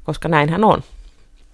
koska 0.05 0.29
näinhän 0.29 0.65
on. 0.65 0.83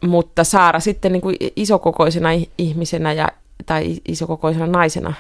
Mutta 0.03 0.45
Saara 0.45 0.81
sitten 0.81 1.13
niin 1.13 1.21
kuin 1.21 1.37
isokokoisena 1.57 2.29
ihmisenä 2.59 3.13
ja, 3.13 3.29
tai 3.67 3.97
isokokoisena 4.09 4.67
naisena 4.67 5.15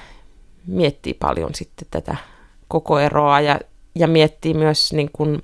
miettii 0.66 1.14
paljon 1.14 1.50
sitten 1.54 1.88
tätä 1.90 2.16
koko 2.68 2.98
eroa 2.98 3.40
ja, 3.40 3.60
ja 3.94 4.08
miettii 4.08 4.54
myös, 4.54 4.92
niin 4.92 5.10
kuin, 5.12 5.42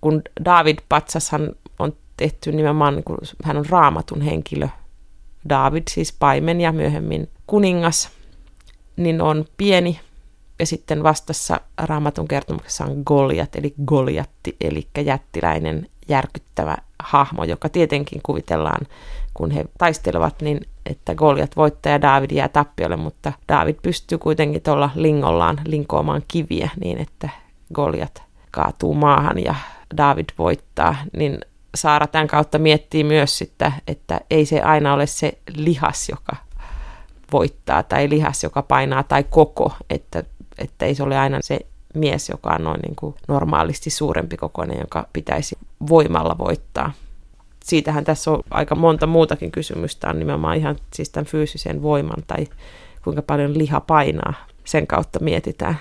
kun 0.00 0.22
David 0.44 0.78
Patsashan 0.88 1.52
on 1.78 1.96
tehty 2.16 2.52
nimenomaan, 2.52 2.94
niin 2.94 3.04
kuin, 3.04 3.18
hän 3.44 3.56
on 3.56 3.66
raamatun 3.68 4.20
henkilö, 4.20 4.68
David 5.48 5.82
siis 5.90 6.12
paimen 6.12 6.60
ja 6.60 6.72
myöhemmin 6.72 7.28
kuningas, 7.46 8.10
niin 8.96 9.20
on 9.22 9.44
pieni 9.56 10.00
ja 10.58 10.66
sitten 10.66 11.02
vastassa 11.02 11.60
raamatun 11.78 12.28
kertomuksessa 12.28 12.84
on 12.84 13.02
Goliat, 13.06 13.56
eli 13.56 13.74
Goliatti, 13.86 14.56
eli 14.60 14.86
jättiläinen 15.04 15.90
järkyttävä 16.08 16.76
hahmo, 17.02 17.44
joka 17.44 17.68
tietenkin 17.68 18.20
kuvitellaan, 18.22 18.86
kun 19.34 19.50
he 19.50 19.64
taistelevat, 19.78 20.42
niin 20.42 20.60
että 20.86 21.14
Goliat 21.14 21.56
voittaa 21.56 21.92
ja 21.92 22.02
David 22.02 22.30
jää 22.30 22.48
tappiolle, 22.48 22.96
mutta 22.96 23.32
David 23.48 23.74
pystyy 23.82 24.18
kuitenkin 24.18 24.62
tuolla 24.62 24.90
lingollaan 24.94 25.60
linkoamaan 25.64 26.22
kiviä 26.28 26.70
niin, 26.80 26.98
että 26.98 27.28
Goliat 27.74 28.22
kaatuu 28.50 28.94
maahan 28.94 29.44
ja 29.44 29.54
David 29.96 30.24
voittaa, 30.38 30.96
niin 31.16 31.38
Saara 31.74 32.06
tämän 32.06 32.26
kautta 32.26 32.58
miettii 32.58 33.04
myös 33.04 33.38
sitä, 33.38 33.72
että 33.86 34.20
ei 34.30 34.46
se 34.46 34.60
aina 34.60 34.94
ole 34.94 35.06
se 35.06 35.38
lihas, 35.56 36.08
joka 36.08 36.36
voittaa, 37.32 37.82
tai 37.82 38.10
lihas, 38.10 38.42
joka 38.42 38.62
painaa, 38.62 39.02
tai 39.02 39.24
koko, 39.24 39.72
että, 39.90 40.22
että 40.58 40.86
ei 40.86 40.94
se 40.94 41.02
ole 41.02 41.18
aina 41.18 41.38
se 41.40 41.58
mies, 41.96 42.28
joka 42.28 42.50
on 42.50 42.64
noin 42.64 42.80
niin 42.80 42.96
kuin 42.96 43.14
normaalisti 43.28 43.90
suurempi 43.90 44.36
kokoinen, 44.36 44.78
joka 44.80 45.08
pitäisi 45.12 45.58
voimalla 45.88 46.38
voittaa. 46.38 46.92
Siitähän 47.64 48.04
tässä 48.04 48.30
on 48.30 48.40
aika 48.50 48.74
monta 48.74 49.06
muutakin 49.06 49.50
kysymystä, 49.52 50.08
on 50.08 50.18
nimenomaan 50.18 50.56
ihan 50.56 50.76
siis 50.94 51.10
tämän 51.10 51.26
fyysisen 51.26 51.82
voiman 51.82 52.22
tai 52.26 52.46
kuinka 53.04 53.22
paljon 53.22 53.58
liha 53.58 53.80
painaa. 53.80 54.34
Sen 54.64 54.86
kautta 54.86 55.18
mietitään 55.20 55.76